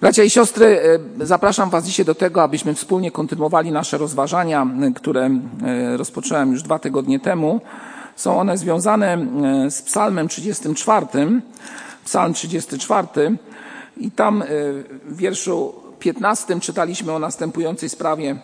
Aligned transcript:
Bracia 0.00 0.24
i 0.24 0.30
siostry, 0.30 0.80
e, 1.20 1.26
zapraszam 1.26 1.70
Was 1.70 1.84
dzisiaj 1.84 2.06
do 2.06 2.14
tego, 2.14 2.42
abyśmy 2.42 2.74
wspólnie 2.74 3.10
kontynuowali 3.10 3.72
nasze 3.72 3.98
rozważania, 3.98 4.66
które 4.94 5.30
e, 5.64 5.96
rozpocząłem 5.96 6.52
już 6.52 6.62
dwa 6.62 6.78
tygodnie 6.78 7.20
temu. 7.20 7.60
Są 8.16 8.40
one 8.40 8.58
związane 8.58 9.18
e, 9.66 9.70
z 9.70 9.82
Psalmem 9.82 10.28
34, 10.28 11.06
Psalm 12.04 12.34
34 12.34 13.08
i 13.96 14.10
tam 14.10 14.44
w 15.04 15.16
wierszu 15.16 15.74
15 15.98 16.60
czytaliśmy 16.60 17.12
o 17.12 17.18
następującej 17.18 17.88
sprawie. 17.88 18.36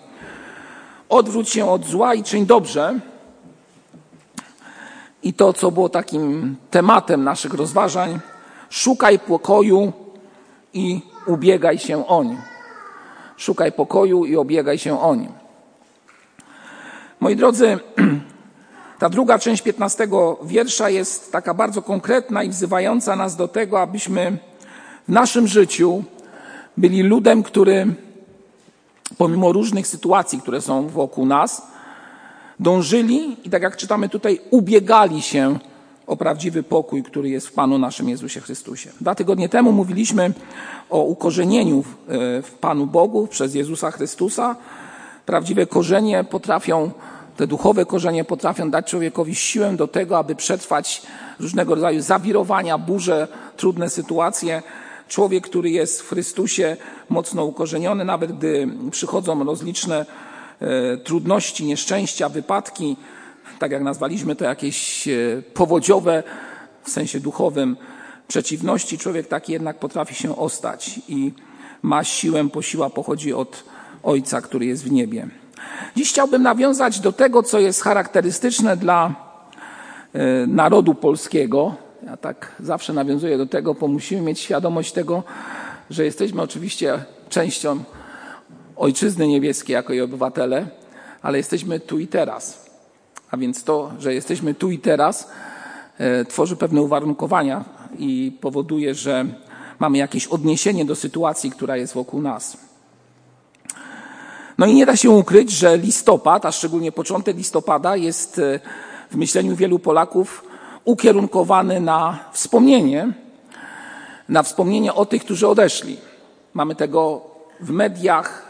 Odwróć 1.08 1.48
się 1.48 1.70
od 1.70 1.86
zła 1.86 2.14
i 2.14 2.22
czyń 2.22 2.46
dobrze. 2.46 3.00
I 5.22 5.34
to, 5.34 5.52
co 5.52 5.70
było 5.70 5.88
takim 5.88 6.56
tematem 6.70 7.24
naszych 7.24 7.54
rozważań, 7.54 8.20
szukaj 8.70 9.18
pokoju 9.18 9.92
i 10.72 11.13
ubiegaj 11.26 11.78
się 11.78 12.06
o 12.06 12.24
nim. 12.24 12.38
Szukaj 13.36 13.72
pokoju 13.72 14.24
i 14.24 14.36
obiegaj 14.36 14.78
się 14.78 15.00
o 15.00 15.14
nim. 15.14 15.32
Moi 17.20 17.36
drodzy, 17.36 17.78
ta 19.00 19.08
druga 19.08 19.38
część 19.38 19.62
piętnastego 19.62 20.38
wiersza 20.42 20.90
jest 20.90 21.32
taka 21.32 21.54
bardzo 21.54 21.82
konkretna 21.82 22.42
i 22.42 22.48
wzywająca 22.48 23.16
nas 23.16 23.36
do 23.36 23.48
tego, 23.48 23.80
abyśmy 23.80 24.38
w 25.08 25.12
naszym 25.12 25.46
życiu 25.46 26.04
byli 26.76 27.02
ludem, 27.02 27.42
który 27.42 27.86
pomimo 29.18 29.52
różnych 29.52 29.86
sytuacji, 29.86 30.40
które 30.40 30.60
są 30.60 30.88
wokół 30.88 31.26
nas, 31.26 31.66
dążyli 32.60 33.36
i 33.46 33.50
tak 33.50 33.62
jak 33.62 33.76
czytamy 33.76 34.08
tutaj, 34.08 34.40
ubiegali 34.50 35.22
się 35.22 35.58
o 36.06 36.16
prawdziwy 36.16 36.62
pokój, 36.62 37.02
który 37.02 37.28
jest 37.28 37.48
w 37.48 37.52
Panu 37.52 37.78
naszym 37.78 38.08
Jezusie 38.08 38.40
Chrystusie. 38.40 38.90
Dwa 39.00 39.14
tygodnie 39.14 39.48
temu 39.48 39.72
mówiliśmy 39.72 40.32
o 40.90 41.02
ukorzenieniu 41.02 41.84
w 42.42 42.50
Panu 42.60 42.86
Bogu 42.86 43.26
przez 43.26 43.54
Jezusa 43.54 43.90
Chrystusa. 43.90 44.56
Prawdziwe 45.26 45.66
korzenie 45.66 46.24
potrafią, 46.24 46.90
te 47.36 47.46
duchowe 47.46 47.86
korzenie 47.86 48.24
potrafią 48.24 48.70
dać 48.70 48.90
człowiekowi 48.90 49.34
siłę 49.34 49.76
do 49.76 49.88
tego, 49.88 50.18
aby 50.18 50.34
przetrwać 50.34 51.02
różnego 51.40 51.74
rodzaju 51.74 52.00
zawirowania, 52.00 52.78
burze, 52.78 53.28
trudne 53.56 53.90
sytuacje. 53.90 54.62
Człowiek, 55.08 55.44
który 55.44 55.70
jest 55.70 56.02
w 56.02 56.08
Chrystusie 56.08 56.76
mocno 57.08 57.44
ukorzeniony, 57.44 58.04
nawet 58.04 58.32
gdy 58.32 58.68
przychodzą 58.90 59.44
rozliczne 59.44 60.06
e, 60.60 60.96
trudności, 60.96 61.64
nieszczęścia, 61.64 62.28
wypadki, 62.28 62.96
tak 63.58 63.70
jak 63.72 63.82
nazwaliśmy 63.82 64.36
to 64.36 64.44
jakieś 64.44 65.08
e, 65.08 65.12
powodziowe, 65.54 66.22
w 66.82 66.90
sensie 66.90 67.20
duchowym, 67.20 67.76
przeciwności, 68.28 68.98
człowiek 68.98 69.26
taki 69.26 69.52
jednak 69.52 69.78
potrafi 69.78 70.14
się 70.14 70.36
ostać 70.36 71.00
i 71.08 71.32
ma 71.82 72.04
siłę, 72.04 72.44
bo 72.44 72.62
siła 72.62 72.90
pochodzi 72.90 73.32
od 73.32 73.64
Ojca, 74.02 74.40
który 74.40 74.66
jest 74.66 74.84
w 74.84 74.92
niebie. 74.92 75.28
Dziś 75.96 76.10
chciałbym 76.10 76.42
nawiązać 76.42 77.00
do 77.00 77.12
tego, 77.12 77.42
co 77.42 77.60
jest 77.60 77.82
charakterystyczne 77.82 78.76
dla 78.76 79.14
e, 80.12 80.46
narodu 80.46 80.94
polskiego. 80.94 81.74
Ja 82.06 82.16
tak 82.16 82.52
zawsze 82.60 82.92
nawiązuję 82.92 83.38
do 83.38 83.46
tego, 83.46 83.74
bo 83.74 83.88
musimy 83.88 84.22
mieć 84.22 84.40
świadomość 84.40 84.92
tego, 84.92 85.22
że 85.90 86.04
jesteśmy 86.04 86.42
oczywiście 86.42 87.04
częścią 87.28 87.84
ojczyzny 88.76 89.28
niebieskiej 89.28 89.74
jako 89.74 89.92
jej 89.92 90.02
obywatele, 90.02 90.66
ale 91.22 91.38
jesteśmy 91.38 91.80
tu 91.80 91.98
i 91.98 92.06
teraz. 92.06 92.63
A 93.34 93.36
więc 93.36 93.64
to, 93.64 93.92
że 93.98 94.14
jesteśmy 94.14 94.54
tu 94.54 94.70
i 94.70 94.78
teraz, 94.78 95.28
e, 95.98 96.24
tworzy 96.24 96.56
pewne 96.56 96.82
uwarunkowania 96.82 97.64
i 97.98 98.38
powoduje, 98.40 98.94
że 98.94 99.26
mamy 99.78 99.98
jakieś 99.98 100.26
odniesienie 100.26 100.84
do 100.84 100.96
sytuacji, 100.96 101.50
która 101.50 101.76
jest 101.76 101.94
wokół 101.94 102.22
nas. 102.22 102.56
No 104.58 104.66
i 104.66 104.74
nie 104.74 104.86
da 104.86 104.96
się 104.96 105.10
ukryć, 105.10 105.50
że 105.50 105.78
listopad, 105.78 106.46
a 106.46 106.52
szczególnie 106.52 106.92
początek 106.92 107.36
listopada, 107.36 107.96
jest 107.96 108.38
e, 108.38 108.60
w 109.10 109.16
myśleniu 109.16 109.56
wielu 109.56 109.78
Polaków 109.78 110.44
ukierunkowany 110.84 111.80
na 111.80 112.18
wspomnienie, 112.32 113.12
na 114.28 114.42
wspomnienie 114.42 114.94
o 114.94 115.06
tych, 115.06 115.24
którzy 115.24 115.48
odeszli. 115.48 115.96
Mamy 116.52 116.74
tego 116.74 117.20
w 117.60 117.70
mediach, 117.70 118.46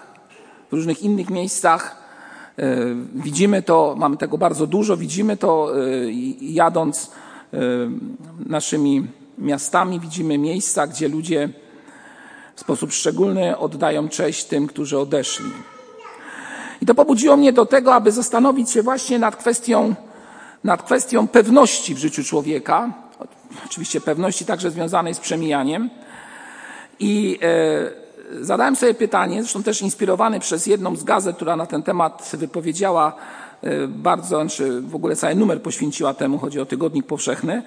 w 0.71 0.72
różnych 0.72 1.03
innych 1.03 1.31
miejscach. 1.31 2.03
E, 2.59 2.76
widzimy 3.15 3.62
to, 3.62 3.94
mamy 3.98 4.16
tego 4.16 4.38
bardzo 4.38 4.66
dużo, 4.66 4.97
widzimy 4.97 5.37
to 5.37 5.70
e, 5.76 5.81
jadąc 6.41 7.10
e, 7.53 7.59
naszymi 8.47 9.06
miastami, 9.38 10.00
widzimy 10.00 10.38
miejsca, 10.38 10.87
gdzie 10.87 11.09
ludzie 11.09 11.48
w 12.56 12.60
sposób 12.60 12.92
szczególny 12.92 13.59
oddają 13.59 14.09
cześć 14.09 14.44
tym, 14.44 14.66
którzy 14.66 14.98
odeszli. 14.98 15.50
I 16.82 16.87
to 16.87 16.94
pobudziło 16.94 17.37
mnie 17.37 17.53
do 17.53 17.66
tego, 17.66 17.94
aby 17.94 18.12
zastanowić 18.12 18.71
się 18.71 18.82
właśnie 18.82 19.19
nad 19.19 19.36
kwestią, 19.36 19.94
nad 20.65 20.82
kwestią 20.82 21.28
pewności 21.28 21.94
w 21.94 21.98
życiu 21.98 22.25
człowieka. 22.25 22.92
Oczywiście 23.66 24.00
pewności 24.00 24.44
także 24.44 24.71
związanej 24.71 25.15
z 25.15 25.19
przemijaniem. 25.19 25.91
I 26.98 27.38
zadałem 28.41 28.77
sobie 28.77 28.95
pytanie, 28.95 29.43
zresztą 29.43 29.62
też 29.62 29.83
inspirowany 29.83 30.41
przez 30.41 30.67
jedną 30.67 30.97
z 30.97 31.05
gazet, 31.05 31.37
która 31.37 31.56
na 31.56 31.67
ten 31.67 31.83
temat 31.83 32.31
wypowiedziała 32.33 33.12
e, 33.62 33.89
bardzo, 33.89 34.41
znaczy 34.41 34.81
w 34.81 34.95
ogóle 34.95 35.17
cały 35.17 35.34
numer 35.34 35.62
poświęciła 35.62 36.15
temu, 36.15 36.39
chodzi 36.39 36.61
o 36.61 36.67
Tygodnik 36.67 37.06
Powszechny. 37.06 37.62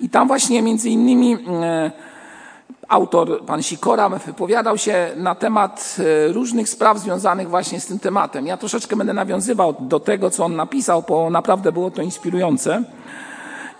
I 0.00 0.08
tam 0.08 0.28
właśnie 0.28 0.62
między 0.62 0.90
innymi 0.90 1.36
e, 1.62 1.90
autor, 2.88 3.44
pan 3.44 3.62
Sikora, 3.62 4.08
wypowiadał 4.08 4.78
się 4.78 5.10
na 5.16 5.34
temat 5.34 5.96
e, 5.98 6.32
różnych 6.32 6.68
spraw 6.68 6.98
związanych 6.98 7.48
właśnie 7.48 7.80
z 7.80 7.86
tym 7.86 7.98
tematem. 7.98 8.46
Ja 8.46 8.56
troszeczkę 8.56 8.96
będę 8.96 9.12
nawiązywał 9.12 9.74
do 9.80 10.00
tego, 10.00 10.30
co 10.30 10.44
on 10.44 10.56
napisał, 10.56 11.04
bo 11.08 11.30
naprawdę 11.30 11.72
było 11.72 11.90
to 11.90 12.02
inspirujące. 12.02 12.84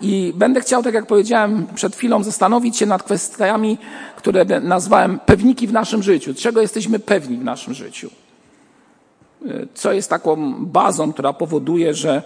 I 0.01 0.33
będę 0.35 0.61
chciał, 0.61 0.83
tak 0.83 0.93
jak 0.93 1.05
powiedziałem 1.05 1.67
przed 1.75 1.95
chwilą, 1.95 2.23
zastanowić 2.23 2.77
się 2.77 2.85
nad 2.85 3.03
kwestiami, 3.03 3.77
które 4.15 4.45
nazwałem 4.61 5.19
pewniki 5.19 5.67
w 5.67 5.73
naszym 5.73 6.03
życiu. 6.03 6.33
Czego 6.33 6.61
jesteśmy 6.61 6.99
pewni 6.99 7.37
w 7.37 7.43
naszym 7.43 7.73
życiu? 7.73 8.09
Co 9.73 9.93
jest 9.93 10.09
taką 10.09 10.53
bazą, 10.65 11.13
która 11.13 11.33
powoduje, 11.33 11.93
że 11.93 12.23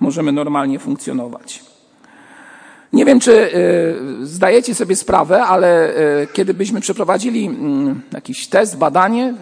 możemy 0.00 0.32
normalnie 0.32 0.78
funkcjonować? 0.78 1.62
Nie 2.92 3.04
wiem, 3.04 3.20
czy 3.20 3.32
y, 3.32 4.26
zdajecie 4.26 4.74
sobie 4.74 4.96
sprawę, 4.96 5.42
ale 5.42 5.90
y, 6.22 6.28
kiedy 6.32 6.54
byśmy 6.54 6.80
przeprowadzili 6.80 7.46
mm, 7.46 8.02
jakiś 8.12 8.46
test, 8.46 8.78
badanie, 8.78 9.34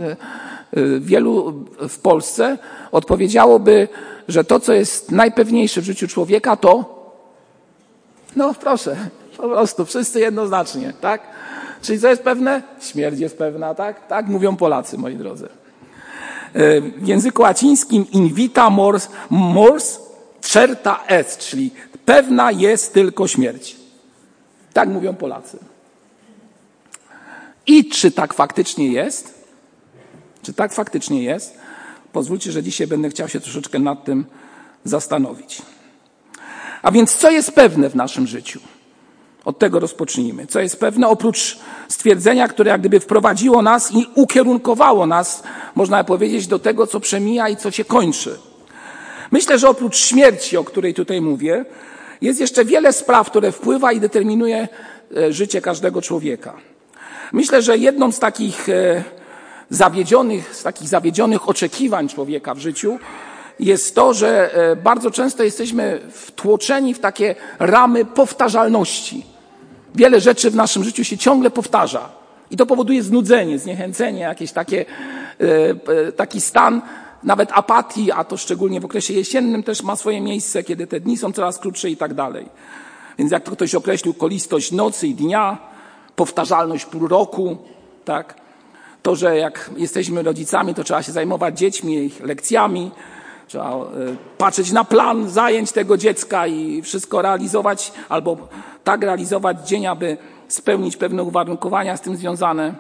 wielu 1.01 1.65
w 1.89 1.99
Polsce 1.99 2.59
odpowiedziałoby, 2.93 3.89
że 4.29 4.45
to, 4.45 4.61
co 4.61 4.73
jest 4.73 5.13
najpewniejsze 5.13 5.81
w 5.81 5.85
życiu 5.85 6.09
człowieka, 6.09 6.57
to 6.57 6.98
no 8.39 8.55
proszę, 8.55 8.97
po 9.37 9.49
prostu 9.49 9.85
wszyscy 9.85 10.21
jednoznacznie, 10.21 10.93
tak? 11.01 11.23
Czyli 11.83 12.01
co 12.01 12.09
jest 12.09 12.23
pewne? 12.23 12.63
Śmierć 12.81 13.21
jest 13.21 13.39
pewna, 13.39 13.75
tak? 13.75 14.07
Tak 14.07 14.27
mówią 14.27 14.57
Polacy, 14.57 14.99
moi 14.99 15.17
drodzy. 15.17 15.49
E, 16.55 16.81
w 16.81 17.09
języku 17.09 17.43
łacińskim 17.43 18.07
invita 18.13 18.71
mors, 18.71 19.09
mors 19.31 19.99
certa 20.41 21.05
est, 21.07 21.39
czyli 21.39 21.71
pewna 22.05 22.51
jest 22.51 22.95
tylko 22.95 23.29
śmierć. 23.29 23.77
Tak 24.73 24.89
mówią 24.89 25.15
Polacy. 25.15 25.59
I 27.67 27.89
czy 27.89 28.11
tak 28.11 28.35
faktycznie 28.35 28.89
jest? 28.89 29.45
Czy 30.43 30.53
tak 30.53 30.73
faktycznie 30.73 31.23
jest? 31.23 31.59
Pozwólcie, 32.13 32.53
że 32.53 32.63
dzisiaj 32.63 32.87
będę 32.87 33.09
chciał 33.09 33.29
się 33.29 33.41
troszeczkę 33.41 33.79
nad 33.79 34.05
tym 34.05 34.27
zastanowić. 34.85 35.63
A 36.83 36.91
więc 36.91 37.15
co 37.15 37.31
jest 37.31 37.53
pewne 37.53 37.91
w 37.91 37.95
naszym 37.95 38.27
życiu? 38.27 38.61
Od 39.45 39.59
tego 39.59 39.81
rozpocznijmy. 39.81 40.47
Co 40.47 40.61
jest 40.61 40.81
pewne 40.81 41.09
oprócz 41.09 41.59
stwierdzenia, 41.89 42.49
które 42.49 42.71
jak 42.71 42.81
gdyby 42.81 43.01
wprowadziło 43.01 43.63
nas 43.63 43.93
i 43.95 44.07
ukierunkowało 44.15 45.07
nas, 45.07 45.43
można 45.75 46.05
powiedzieć, 46.05 46.47
do 46.47 46.59
tego, 46.59 46.87
co 46.87 47.01
przemija 47.01 47.49
i 47.49 47.57
co 47.57 47.71
się 47.71 47.85
kończy. 47.85 48.39
Myślę, 49.31 49.59
że 49.59 49.69
oprócz 49.69 49.97
śmierci, 49.97 50.57
o 50.57 50.65
której 50.65 50.95
tutaj 50.95 51.21
mówię, 51.21 51.65
jest 52.21 52.41
jeszcze 52.41 52.65
wiele 52.65 52.93
spraw, 52.93 53.31
które 53.31 53.53
wpływa 53.53 53.93
i 53.93 54.01
determinuje 54.01 54.69
e, 55.17 55.33
życie 55.33 55.61
każdego 55.61 56.03
człowieka. 56.03 56.57
Myślę, 57.33 57.63
że 57.63 57.79
jedną 57.79 58.13
z 58.13 58.19
takich 58.19 58.69
e, 58.69 59.05
zawiedzionych, 59.71 60.57
z 60.57 60.63
takich 60.63 60.89
zawiedzionych 60.89 61.49
oczekiwań 61.49 62.09
człowieka 62.09 62.55
w 62.55 62.59
życiu 62.59 62.99
jest 63.61 63.95
to, 63.95 64.15
że 64.15 64.55
e, 64.55 64.77
bardzo 64.77 65.11
często 65.11 65.43
jesteśmy 65.43 66.01
wtłoczeni 66.11 66.95
w 66.95 66.99
takie 66.99 67.35
ramy 67.59 68.05
powtarzalności. 68.05 69.27
Wiele 69.95 70.21
rzeczy 70.21 70.51
w 70.51 70.55
naszym 70.55 70.85
życiu 70.85 71.05
się 71.05 71.19
ciągle 71.19 71.51
powtarza. 71.51 72.09
I 72.51 72.57
to 72.57 72.67
powoduje 72.67 73.03
znudzenie, 73.03 73.59
zniechęcenie, 73.59 74.21
jakieś 74.21 74.53
takie, 74.53 74.85
e, 75.39 76.13
taki 76.13 76.41
stan 76.41 76.83
nawet 77.23 77.51
apatii, 77.53 78.13
a 78.13 78.25
to 78.25 78.37
szczególnie 78.37 78.81
w 78.81 78.85
okresie 78.85 79.15
jesiennym 79.15 79.63
też 79.63 79.83
ma 79.83 79.97
swoje 79.97 80.21
miejsce, 80.21 80.63
kiedy 80.63 80.87
te 80.87 81.01
dni 81.01 81.17
są 81.17 81.33
coraz 81.33 81.59
krótsze 81.59 81.91
i 81.91 81.97
tak 81.97 82.15
dalej. 82.15 82.49
Więc 83.19 83.33
jak 83.33 83.43
to 83.43 83.53
ktoś 83.53 83.75
określił, 83.75 84.15
kolistość 84.15 84.73
nocy 84.73 85.07
i 85.07 85.15
dnia, 85.15 85.59
powtarzalność 86.17 86.85
pół 86.85 87.09
roku, 87.09 87.57
tak? 88.05 88.35
to, 89.03 89.17
że 89.17 89.37
jak 89.37 89.71
jesteśmy 89.77 90.23
rodzicami, 90.23 90.75
to 90.75 90.85
trzeba 90.85 91.03
się 91.03 91.13
zajmować 91.13 91.59
dziećmi, 91.59 92.05
ich 92.05 92.21
lekcjami, 92.21 92.91
trzeba 93.49 93.71
e, 93.71 93.77
patrzeć 94.39 94.73
na 94.73 94.85
plan 94.85 95.29
zajęć 95.29 95.73
tego 95.73 95.97
dziecka 95.97 96.47
i 96.47 96.83
wszystko 96.83 97.23
realizować, 97.23 97.93
albo 98.09 98.37
tak 98.85 99.03
realizować 99.03 99.69
dzień, 99.69 99.87
aby 99.87 100.17
spełnić 100.49 100.97
pewne 100.97 101.23
uwarunkowania 101.23 101.97
z 101.97 102.01
tym 102.01 102.17
związane. 102.17 102.75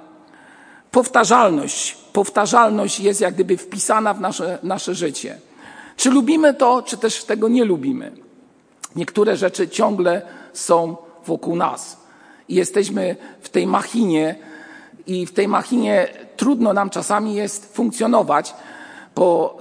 Powtarzalność. 0.90 1.94
Powtarzalność 2.12 3.00
jest 3.00 3.20
jak 3.20 3.34
gdyby 3.34 3.56
wpisana 3.56 4.14
w 4.14 4.20
nasze, 4.20 4.58
nasze 4.62 4.94
życie. 4.94 5.38
Czy 5.96 6.10
lubimy 6.10 6.54
to, 6.54 6.82
czy 6.82 6.96
też 6.96 7.24
tego 7.24 7.48
nie 7.48 7.64
lubimy. 7.64 8.12
Niektóre 8.96 9.36
rzeczy 9.36 9.68
ciągle 9.68 10.22
są 10.52 10.96
wokół 11.26 11.56
nas. 11.56 11.96
I 12.48 12.54
jesteśmy 12.54 13.16
w 13.40 13.48
tej 13.48 13.66
machinie, 13.66 14.34
i 15.06 15.26
w 15.26 15.32
tej 15.32 15.48
machinie 15.48 16.08
trudno 16.36 16.72
nam 16.72 16.90
czasami 16.90 17.34
jest 17.34 17.74
funkcjonować, 17.74 18.54
bo 19.18 19.58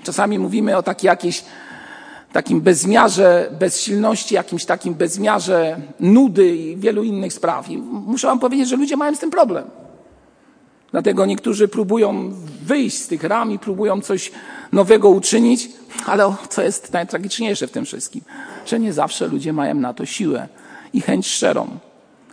y, 0.00 0.02
czasami 0.04 0.38
mówimy 0.38 0.76
o 0.76 0.82
takiej 0.82 1.06
jakiejś 1.06 1.44
takim 2.32 2.60
bezmiarze 2.60 3.50
bezsilności, 3.58 4.34
jakimś 4.34 4.64
takim 4.64 4.94
bezmiarze 4.94 5.80
nudy 6.00 6.56
i 6.56 6.76
wielu 6.76 7.02
innych 7.02 7.32
spraw. 7.32 7.70
I 7.70 7.78
muszę 7.78 8.26
wam 8.26 8.38
powiedzieć, 8.38 8.68
że 8.68 8.76
ludzie 8.76 8.96
mają 8.96 9.14
z 9.14 9.18
tym 9.18 9.30
problem. 9.30 9.64
Dlatego 10.90 11.26
niektórzy 11.26 11.68
próbują 11.68 12.32
wyjść 12.62 12.98
z 12.98 13.08
tych 13.08 13.24
ram 13.24 13.52
i 13.52 13.58
próbują 13.58 14.00
coś 14.00 14.32
nowego 14.72 15.08
uczynić, 15.08 15.68
ale 16.06 16.34
co 16.48 16.62
jest 16.62 16.92
najtragiczniejsze 16.92 17.66
w 17.66 17.70
tym 17.70 17.84
wszystkim, 17.84 18.22
że 18.66 18.80
nie 18.80 18.92
zawsze 18.92 19.28
ludzie 19.28 19.52
mają 19.52 19.74
na 19.74 19.94
to 19.94 20.06
siłę 20.06 20.48
i 20.92 21.00
chęć 21.00 21.26
szczerą. 21.26 21.68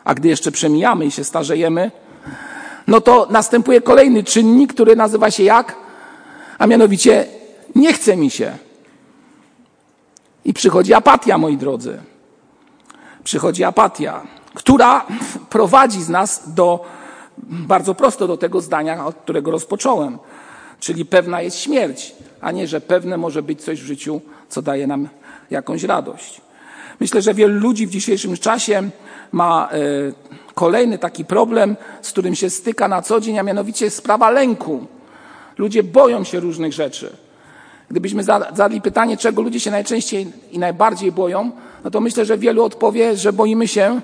A 0.03 0.15
gdy 0.15 0.27
jeszcze 0.27 0.51
przemijamy 0.51 1.05
i 1.05 1.11
się 1.11 1.23
starzejemy, 1.23 1.91
no 2.87 3.01
to 3.01 3.27
następuje 3.29 3.81
kolejny 3.81 4.23
czynnik, 4.23 4.73
który 4.73 4.95
nazywa 4.95 5.31
się 5.31 5.43
jak? 5.43 5.88
A 6.59 6.67
mianowicie 6.67 7.25
nie 7.75 7.93
chce 7.93 8.17
mi 8.17 8.29
się. 8.29 8.57
I 10.45 10.53
przychodzi 10.53 10.93
apatia, 10.93 11.37
moi 11.37 11.57
drodzy. 11.57 12.01
Przychodzi 13.23 13.63
apatia, 13.63 14.21
która 14.53 15.05
prowadzi 15.49 16.03
z 16.03 16.09
nas 16.09 16.53
do 16.53 16.85
bardzo 17.37 17.95
prosto 17.95 18.27
do 18.27 18.37
tego 18.37 18.61
zdania, 18.61 19.05
od 19.05 19.15
którego 19.15 19.51
rozpocząłem. 19.51 20.19
Czyli 20.79 21.05
pewna 21.05 21.41
jest 21.41 21.57
śmierć, 21.57 22.15
a 22.41 22.51
nie, 22.51 22.67
że 22.67 22.81
pewne 22.81 23.17
może 23.17 23.43
być 23.43 23.63
coś 23.63 23.81
w 23.81 23.85
życiu, 23.85 24.21
co 24.49 24.61
daje 24.61 24.87
nam 24.87 25.09
jakąś 25.49 25.83
radość. 25.83 26.41
Myślę, 26.99 27.21
że 27.21 27.33
wielu 27.33 27.59
ludzi 27.59 27.87
w 27.87 27.89
dzisiejszym 27.89 28.37
czasie 28.37 28.89
ma 29.31 29.69
e, 29.71 29.77
kolejny 30.53 30.97
taki 30.97 31.25
problem, 31.25 31.75
z 32.01 32.11
którym 32.11 32.35
się 32.35 32.49
styka 32.49 32.87
na 32.87 33.01
co 33.01 33.19
dzień, 33.19 33.39
a 33.39 33.43
mianowicie 33.43 33.89
sprawa 33.89 34.29
lęku. 34.29 34.87
Ludzie 35.57 35.83
boją 35.83 36.23
się 36.23 36.39
różnych 36.39 36.73
rzeczy. 36.73 37.15
Gdybyśmy 37.89 38.23
zadali 38.23 38.81
pytanie, 38.81 39.17
czego 39.17 39.41
ludzie 39.41 39.59
się 39.59 39.71
najczęściej 39.71 40.27
i 40.51 40.59
najbardziej 40.59 41.11
boją, 41.11 41.51
no 41.83 41.91
to 41.91 42.01
myślę, 42.01 42.25
że 42.25 42.37
wielu 42.37 42.63
odpowie, 42.63 43.17
że 43.17 43.33
boimy 43.33 43.67
się 43.67 44.01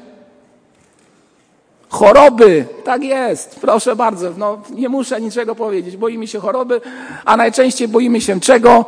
choroby. 1.89 2.65
Tak 2.83 3.03
jest, 3.03 3.59
proszę 3.59 3.95
bardzo. 3.95 4.33
No, 4.37 4.61
nie 4.69 4.89
muszę 4.89 5.21
niczego 5.21 5.55
powiedzieć. 5.55 5.97
Boimy 5.97 6.27
się 6.27 6.39
choroby, 6.39 6.81
a 7.25 7.37
najczęściej 7.37 7.87
boimy 7.87 8.21
się 8.21 8.39
czego? 8.39 8.85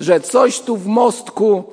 Że 0.00 0.20
coś 0.20 0.60
tu 0.60 0.76
w 0.76 0.86
mostku 0.86 1.64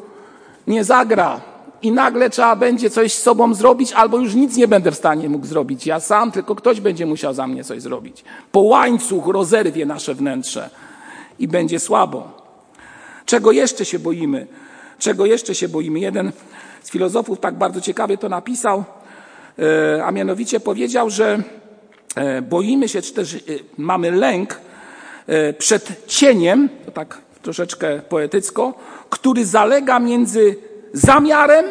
nie 0.68 0.84
zagra 0.84 1.53
i 1.84 1.92
nagle 1.92 2.30
trzeba 2.30 2.56
będzie 2.56 2.90
coś 2.90 3.14
z 3.14 3.22
sobą 3.22 3.54
zrobić, 3.54 3.94
albo 3.94 4.20
już 4.20 4.36
nic 4.36 4.58
nie 4.58 4.68
będę 4.68 4.92
w 4.92 4.96
stanie 4.96 5.30
mógł 5.30 5.46
zrobić. 5.46 5.88
Ja 5.88 6.00
sam, 6.00 6.32
tylko 6.32 6.56
ktoś 6.56 6.82
będzie 6.82 7.06
musiał 7.06 7.34
za 7.34 7.48
mnie 7.48 7.64
coś 7.64 7.82
zrobić. 7.82 8.24
Po 8.52 8.60
łańcuch 8.60 9.28
rozerwie 9.28 9.86
nasze 9.86 10.16
wnętrze 10.16 10.70
i 11.40 11.48
będzie 11.48 11.80
słabo. 11.80 12.32
Czego 13.26 13.52
jeszcze 13.52 13.86
się 13.86 14.00
boimy? 14.00 14.48
Czego 15.00 15.26
jeszcze 15.26 15.56
się 15.56 15.70
boimy? 15.70 16.00
Jeden 16.00 16.32
z 16.84 16.92
filozofów 16.92 17.40
tak 17.40 17.56
bardzo 17.56 17.82
ciekawie 17.82 18.18
to 18.18 18.30
napisał, 18.30 18.84
e, 19.60 20.06
a 20.06 20.12
mianowicie 20.12 20.60
powiedział, 20.60 21.10
że 21.10 21.44
e, 22.16 22.42
boimy 22.42 22.90
się, 22.90 23.02
czy 23.02 23.14
też 23.14 23.36
e, 23.36 23.40
mamy 23.78 24.12
lęk 24.12 24.60
przed 25.58 26.08
cieniem, 26.08 26.70
to 26.86 26.92
tak 26.92 27.18
troszeczkę 27.42 28.00
poetycko, 28.10 28.74
który 29.10 29.46
zalega 29.46 30.00
między 30.00 30.56
zamiarem 30.94 31.66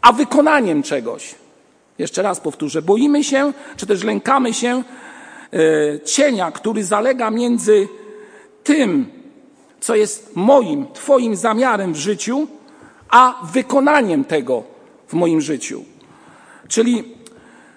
a 0.00 0.12
wykonaniem 0.12 0.82
czegoś. 0.82 1.34
Jeszcze 1.98 2.22
raz 2.22 2.40
powtórzę. 2.40 2.82
Boimy 2.82 3.24
się, 3.24 3.52
czy 3.76 3.86
też 3.86 4.04
lękamy 4.04 4.54
się 4.54 4.82
cienia, 6.04 6.50
który 6.52 6.84
zalega 6.84 7.30
między 7.30 7.88
tym, 8.64 9.06
co 9.80 9.94
jest 9.94 10.36
moim, 10.36 10.86
Twoim 10.92 11.36
zamiarem 11.36 11.92
w 11.92 11.96
życiu, 11.96 12.46
a 13.10 13.40
wykonaniem 13.52 14.24
tego 14.24 14.62
w 15.08 15.12
moim 15.12 15.40
życiu. 15.40 15.84
Czyli 16.68 17.14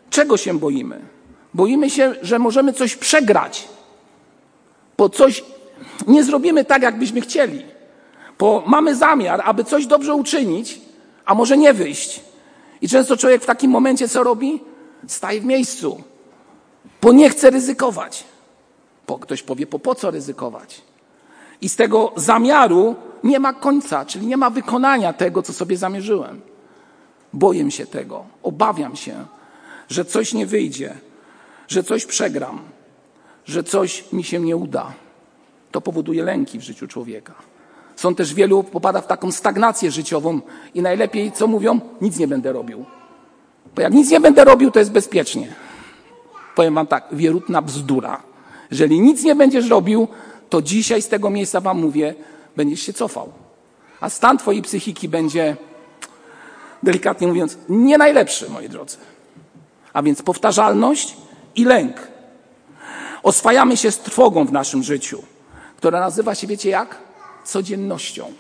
czego 0.10 0.38
się 0.38 0.60
boimy? 0.60 1.00
Boimy 1.54 1.90
się, 1.90 2.16
że 2.22 2.40
możemy 2.40 2.74
coś 2.74 2.96
przegrać, 2.96 3.68
bo 4.98 5.10
coś 5.10 5.44
nie 6.08 6.24
zrobimy 6.24 6.66
tak, 6.66 6.82
jakbyśmy 6.82 7.22
chcieli, 7.22 7.66
bo 8.40 8.64
mamy 8.68 8.96
zamiar, 8.96 9.42
aby 9.46 9.64
coś 9.64 9.86
dobrze 9.86 10.16
uczynić, 10.16 10.82
a 11.26 11.36
może 11.36 11.58
nie 11.58 11.74
wyjść. 11.74 12.22
I 12.82 12.90
często 12.90 13.18
człowiek 13.18 13.44
w 13.44 13.46
takim 13.46 13.72
momencie 13.72 14.08
co 14.08 14.24
robi? 14.24 14.62
Staje 15.08 15.42
w 15.42 15.46
miejscu, 15.46 16.04
bo 17.02 17.12
nie 17.12 17.30
chce 17.30 17.50
ryzykować. 17.50 18.24
Bo 19.08 19.20
ktoś 19.20 19.44
powie, 19.44 19.68
po, 19.68 19.80
po 19.80 19.96
co 19.96 20.12
ryzykować? 20.12 20.82
I 21.62 21.70
z 21.70 21.76
tego 21.76 22.14
zamiaru 22.16 22.96
nie 23.24 23.40
ma 23.40 23.54
końca, 23.54 24.06
czyli 24.06 24.28
nie 24.28 24.38
ma 24.38 24.50
wykonania 24.50 25.14
tego, 25.14 25.42
co 25.42 25.54
sobie 25.54 25.78
zamierzyłem. 25.78 26.42
Boję 27.34 27.72
się 27.72 27.86
tego, 27.86 28.26
obawiam 28.44 28.96
się, 28.96 29.26
że 29.90 30.06
coś 30.06 30.34
nie 30.34 30.46
wyjdzie, 30.46 30.98
że 31.68 31.84
coś 31.84 32.06
przegram, 32.06 32.60
że 33.46 33.64
coś 33.64 34.12
mi 34.14 34.24
się 34.24 34.40
nie 34.40 34.56
uda. 34.56 34.94
To 35.72 35.82
powoduje 35.82 36.24
lęki 36.24 36.60
w 36.60 36.62
życiu 36.62 36.88
człowieka. 36.88 37.34
Są 37.98 38.16
też 38.16 38.34
wielu, 38.34 38.64
popada 38.64 39.02
w 39.02 39.08
taką 39.08 39.32
stagnację 39.32 39.92
życiową 39.92 40.40
i 40.74 40.82
najlepiej, 40.82 41.32
co 41.32 41.48
mówią, 41.48 41.80
nic 42.02 42.20
nie 42.20 42.28
będę 42.28 42.54
robił. 42.54 42.86
Bo 43.76 43.82
jak 43.82 43.94
nic 43.94 44.10
nie 44.12 44.20
będę 44.20 44.46
robił, 44.46 44.72
to 44.72 44.80
jest 44.80 44.92
bezpiecznie. 44.92 45.48
Powiem 46.56 46.76
wam 46.76 46.88
tak, 46.88 47.08
wierutna 47.12 47.62
bzdura. 47.62 48.24
Jeżeli 48.72 49.00
nic 49.00 49.24
nie 49.24 49.36
będziesz 49.36 49.70
robił, 49.70 50.08
to 50.50 50.62
dzisiaj 50.62 51.02
z 51.02 51.08
tego 51.08 51.30
miejsca 51.30 51.62
Wam 51.62 51.82
mówię, 51.82 52.16
będziesz 52.56 52.82
się 52.82 52.94
cofał. 52.94 53.32
A 54.02 54.10
stan 54.10 54.38
Twojej 54.38 54.62
psychiki 54.62 55.10
będzie, 55.10 55.58
delikatnie 56.84 57.28
mówiąc, 57.28 57.58
nie 57.70 57.98
najlepszy, 57.98 58.50
moi 58.50 58.70
drodzy. 58.70 58.98
A 59.94 60.04
więc 60.04 60.22
powtarzalność 60.22 61.18
i 61.56 61.66
lęk. 61.66 61.96
Oswajamy 63.24 63.78
się 63.78 63.92
z 63.92 64.00
trwogą 64.00 64.46
w 64.46 64.52
naszym 64.52 64.84
życiu, 64.84 65.24
która 65.78 66.00
nazywa 66.00 66.36
się, 66.36 66.48
wiecie 66.48 66.70
jak? 66.70 67.07
Codziennością. 67.48 68.34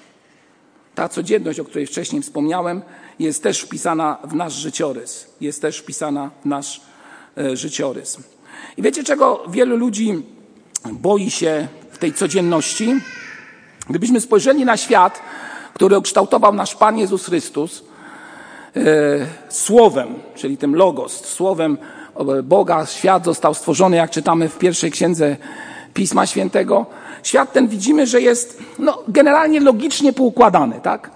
Ta 0.95 1.09
codzienność, 1.09 1.59
o 1.59 1.65
której 1.65 1.87
wcześniej 1.87 2.21
wspomniałem, 2.21 2.81
jest 3.19 3.43
też 3.43 3.61
wpisana 3.61 4.17
w 4.23 4.35
nasz 4.35 4.53
życiorys. 4.53 5.27
Jest 5.41 5.61
też 5.61 5.77
wpisana 5.77 6.31
w 6.41 6.45
nasz 6.45 6.81
e, 7.37 7.57
życiorys. 7.57 8.17
I 8.77 8.81
wiecie, 8.81 9.03
czego 9.03 9.43
wielu 9.49 9.77
ludzi 9.77 10.23
boi 10.91 11.31
się 11.31 11.67
w 11.91 11.97
tej 11.97 12.13
codzienności. 12.13 12.95
Gdybyśmy 13.89 14.21
spojrzeli 14.21 14.65
na 14.65 14.77
świat, 14.77 15.21
który 15.73 15.97
ukształtował 15.97 16.53
nasz 16.53 16.75
Pan 16.75 16.97
Jezus 16.97 17.25
Chrystus, 17.25 17.83
e, 18.75 18.81
słowem, 19.49 20.07
czyli 20.35 20.57
tym 20.57 20.75
logos, 20.75 21.25
słowem 21.25 21.77
Boga, 22.43 22.85
świat 22.85 23.25
został 23.25 23.53
stworzony, 23.53 23.97
jak 23.97 24.11
czytamy 24.11 24.49
w 24.49 24.57
pierwszej 24.57 24.91
księdze 24.91 25.37
Pisma 25.97 26.25
Świętego. 26.25 26.85
Świat 27.23 27.53
ten 27.53 27.67
widzimy, 27.67 28.07
że 28.07 28.21
jest 28.21 28.63
no, 28.79 29.03
generalnie 29.07 29.59
logicznie 29.59 30.13
poukładany, 30.13 30.79
tak? 30.83 31.11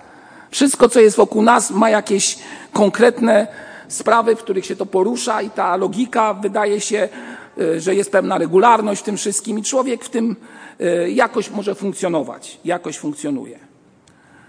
Wszystko, 0.52 0.90
co 0.90 1.00
jest 1.00 1.18
wokół 1.18 1.42
nas, 1.42 1.72
ma 1.72 1.90
jakieś 1.90 2.38
konkretne 2.74 3.48
sprawy, 3.88 4.36
w 4.36 4.40
których 4.40 4.66
się 4.66 4.76
to 4.76 4.86
porusza, 4.86 5.42
i 5.42 5.50
ta 5.50 5.76
logika 5.76 6.34
wydaje 6.34 6.82
się, 6.82 7.10
e, 7.58 7.80
że 7.80 7.96
jest 7.96 8.12
pewna 8.12 8.38
regularność 8.38 9.02
w 9.02 9.04
tym 9.04 9.18
wszystkim, 9.18 9.60
i 9.60 9.64
człowiek 9.64 10.06
w 10.06 10.10
tym 10.10 10.36
Y, 10.82 11.12
jakoś 11.12 11.50
może 11.50 11.76
funkcjonować, 11.76 12.60
jakoś 12.66 12.98
funkcjonuje. 12.98 13.60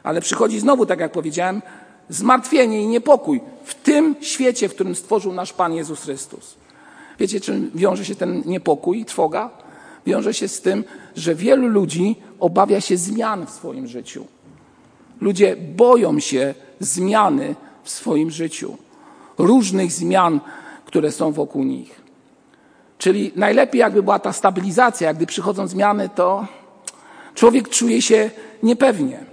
Ale 0.03 0.21
przychodzi 0.21 0.61
znowu, 0.61 0.87
tak 0.87 1.01
jak 1.01 1.13
powiedziałem, 1.13 1.63
zmartwienie 2.09 2.83
i 2.83 2.87
niepokój 2.87 3.41
w 3.65 3.75
tym 3.75 4.15
świecie, 4.21 4.69
w 4.69 4.75
którym 4.75 4.95
stworzył 4.95 5.33
nasz 5.33 5.53
Pan 5.53 5.75
Jezus 5.75 6.03
Chrystus. 6.03 6.55
Wiecie, 7.19 7.41
czym 7.41 7.71
wiąże 7.75 8.05
się 8.05 8.15
ten 8.15 8.43
niepokój 8.47 9.05
trwoga? 9.05 9.51
Wiąże 10.07 10.35
się 10.35 10.49
z 10.49 10.61
tym, 10.61 10.85
że 11.17 11.35
wielu 11.35 11.69
ludzi 11.69 12.17
obawia 12.41 12.81
się 12.81 12.97
zmian 12.97 13.47
w 13.47 13.51
swoim 13.51 13.87
życiu. 13.87 14.27
Ludzie 15.21 15.57
boją 15.57 16.21
się 16.21 16.55
zmiany 16.81 17.55
w 17.83 17.91
swoim 17.91 18.31
życiu, 18.31 18.77
różnych 19.39 19.93
zmian, 19.93 20.41
które 20.85 21.13
są 21.13 21.33
wokół 21.33 21.65
nich. 21.65 22.03
Czyli 22.99 23.33
najlepiej 23.37 23.79
jakby 23.79 24.03
była 24.03 24.19
ta 24.19 24.33
stabilizacja, 24.33 25.15
gdy 25.15 25.27
przychodzą 25.27 25.67
zmiany, 25.67 26.09
to 26.09 26.47
człowiek 27.35 27.69
czuje 27.69 28.03
się 28.03 28.31
niepewnie. 28.63 29.25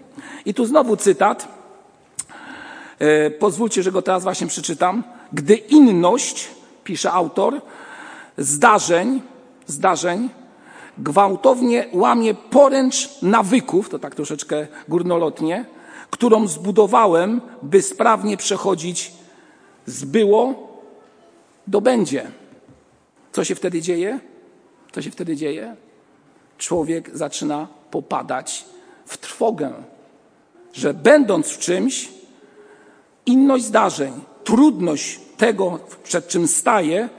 I 0.46 0.54
tu 0.54 0.66
znowu 0.66 0.98
cytat. 0.98 1.48
E, 3.00 3.32
pozwólcie, 3.32 3.84
że 3.84 3.92
go 3.92 4.02
teraz 4.02 4.24
właśnie 4.24 4.48
przeczytam. 4.48 5.04
Gdy 5.34 5.56
inność, 5.56 6.50
pisze 6.84 7.12
autor, 7.12 7.62
zdarzeń, 8.38 9.22
zdarzeń 9.68 10.30
gwałtownie 11.00 11.88
łamie 11.94 12.34
poręcz 12.34 13.22
nawyków, 13.22 13.90
to 13.90 14.00
tak 14.00 14.16
troszeczkę 14.16 14.68
górnolotnie, 14.88 15.66
którą 16.10 16.48
zbudowałem, 16.48 17.42
by 17.62 17.82
sprawnie 17.82 18.38
przechodzić 18.38 19.12
z 19.86 20.06
było 20.06 20.70
do 21.68 21.82
będzie. 21.82 22.32
Co 23.32 23.44
się 23.44 23.56
wtedy 23.56 23.82
dzieje? 23.82 24.20
Co 24.92 25.02
się 25.02 25.12
wtedy 25.12 25.36
dzieje? 25.36 25.76
Człowiek 26.58 27.18
zaczyna 27.18 27.68
popadać 27.92 28.66
w 29.06 29.18
trwogę, 29.18 29.74
że 30.74 30.94
będąc 30.94 31.48
w 31.48 31.60
czymś, 31.60 32.10
inność 33.26 33.66
zdarzeń, 33.66 34.14
trudność 34.44 35.20
tego, 35.38 35.80
przed 36.04 36.28
czym 36.28 36.48
staje, 36.48 37.10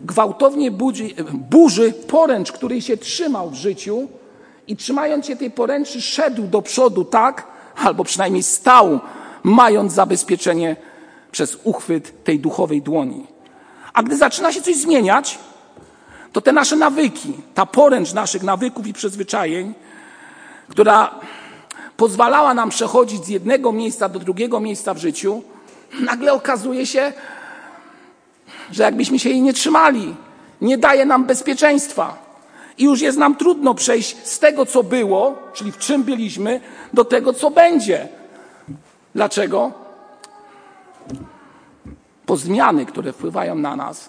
gwałtownie 0.00 0.70
burzy, 0.70 1.08
burzy 1.32 1.92
poręcz, 1.92 2.52
której 2.52 2.82
się 2.82 2.96
trzymał 2.96 3.50
w 3.50 3.54
życiu 3.54 4.08
i 4.66 4.76
trzymając 4.76 5.26
się 5.26 5.36
tej 5.36 5.50
poręczy 5.50 6.02
szedł 6.02 6.42
do 6.42 6.62
przodu 6.62 7.04
tak, 7.04 7.46
albo 7.76 8.04
przynajmniej 8.04 8.42
stał, 8.42 9.00
mając 9.42 9.92
zabezpieczenie 9.92 10.76
przez 11.32 11.58
uchwyt 11.64 12.24
tej 12.24 12.40
duchowej 12.40 12.82
dłoni. 12.82 13.26
A 13.92 14.02
gdy 14.02 14.16
zaczyna 14.16 14.52
się 14.52 14.62
coś 14.62 14.76
zmieniać, 14.76 15.38
to 16.32 16.40
te 16.40 16.52
nasze 16.52 16.76
nawyki, 16.76 17.32
ta 17.54 17.66
poręcz 17.66 18.12
naszych 18.12 18.42
nawyków 18.42 18.86
i 18.86 18.92
przyzwyczajeń, 18.92 19.74
która 20.68 21.14
pozwalała 21.96 22.54
nam 22.54 22.70
przechodzić 22.70 23.24
z 23.24 23.28
jednego 23.28 23.72
miejsca 23.72 24.08
do 24.08 24.18
drugiego 24.18 24.60
miejsca 24.60 24.94
w 24.94 24.98
życiu, 24.98 25.42
nagle 26.00 26.32
okazuje 26.32 26.86
się, 26.86 27.12
że 28.72 28.82
jakbyśmy 28.82 29.18
się 29.18 29.30
jej 29.30 29.42
nie 29.42 29.52
trzymali, 29.52 30.14
nie 30.60 30.78
daje 30.78 31.04
nam 31.04 31.24
bezpieczeństwa. 31.24 32.24
I 32.78 32.84
już 32.84 33.00
jest 33.00 33.18
nam 33.18 33.36
trudno 33.36 33.74
przejść 33.74 34.16
z 34.26 34.38
tego, 34.38 34.66
co 34.66 34.82
było, 34.82 35.38
czyli 35.52 35.72
w 35.72 35.78
czym 35.78 36.02
byliśmy, 36.02 36.60
do 36.92 37.04
tego, 37.04 37.32
co 37.32 37.50
będzie. 37.50 38.08
Dlaczego? 39.14 39.72
Bo 42.26 42.36
zmiany, 42.36 42.86
które 42.86 43.12
wpływają 43.12 43.54
na 43.54 43.76
nas, 43.76 44.08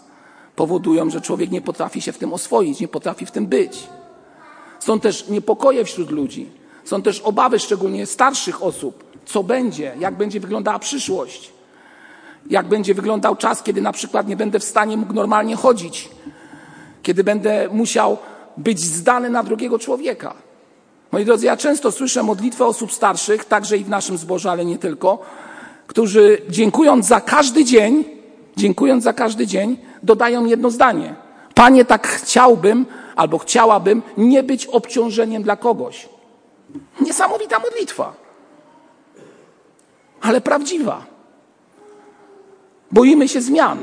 powodują, 0.56 1.10
że 1.10 1.22
człowiek 1.22 1.52
nie 1.52 1.62
potrafi 1.62 2.02
się 2.02 2.12
w 2.12 2.18
tym 2.18 2.34
oswoić, 2.34 2.80
nie 2.80 2.88
potrafi 2.88 3.26
w 3.26 3.32
tym 3.32 3.48
być. 3.48 3.88
Są 4.80 5.00
też 5.00 5.28
niepokoje 5.28 5.86
wśród 5.86 6.12
ludzi, 6.12 6.50
są 6.84 7.02
też 7.02 7.20
obawy, 7.20 7.60
szczególnie 7.60 8.06
starszych 8.06 8.64
osób, 8.64 9.04
co 9.26 9.44
będzie, 9.44 9.96
jak 10.00 10.16
będzie 10.18 10.40
wyglądała 10.40 10.80
przyszłość, 10.80 11.52
jak 12.50 12.68
będzie 12.68 12.94
wyglądał 12.94 13.36
czas, 13.36 13.64
kiedy 13.64 13.82
na 13.82 13.92
przykład 13.92 14.28
nie 14.28 14.36
będę 14.36 14.60
w 14.60 14.64
stanie 14.64 14.98
mógł 14.98 15.14
normalnie 15.14 15.56
chodzić, 15.56 16.10
kiedy 17.04 17.24
będę 17.24 17.70
musiał 17.72 18.18
być 18.58 18.80
zdany 18.80 19.30
na 19.30 19.44
drugiego 19.44 19.80
człowieka. 19.80 20.34
Moi 21.12 21.25
drodzy, 21.25 21.46
ja 21.46 21.58
często 21.58 21.92
słyszę 21.92 22.24
modlitwę 22.24 22.66
osób 22.66 22.92
starszych, 22.92 23.46
także 23.46 23.78
i 23.78 23.84
w 23.84 23.90
naszym 23.90 24.18
zborze, 24.18 24.52
ale 24.52 24.66
nie 24.66 24.78
tylko, 24.78 25.20
którzy 25.88 26.42
dziękując 26.50 27.06
za 27.06 27.22
każdy 27.22 27.66
dzień, 27.66 28.04
dziękując 28.58 29.04
za 29.04 29.14
każdy 29.14 29.48
dzień, 29.48 29.78
dodają 30.04 30.46
jedno 30.46 30.70
zdanie. 30.72 31.16
Panie, 31.54 31.86
tak 31.86 32.08
chciałbym 32.08 32.86
albo 33.16 33.38
chciałabym 33.38 34.02
nie 34.18 34.44
być 34.44 34.66
obciążeniem 34.66 35.44
dla 35.44 35.56
kogoś. 35.56 36.10
Niesamowita 37.02 37.60
modlitwa, 37.60 38.14
ale 40.22 40.42
prawdziwa. 40.42 41.14
Boimy 42.96 43.28
się 43.28 43.42
zmian. 43.42 43.78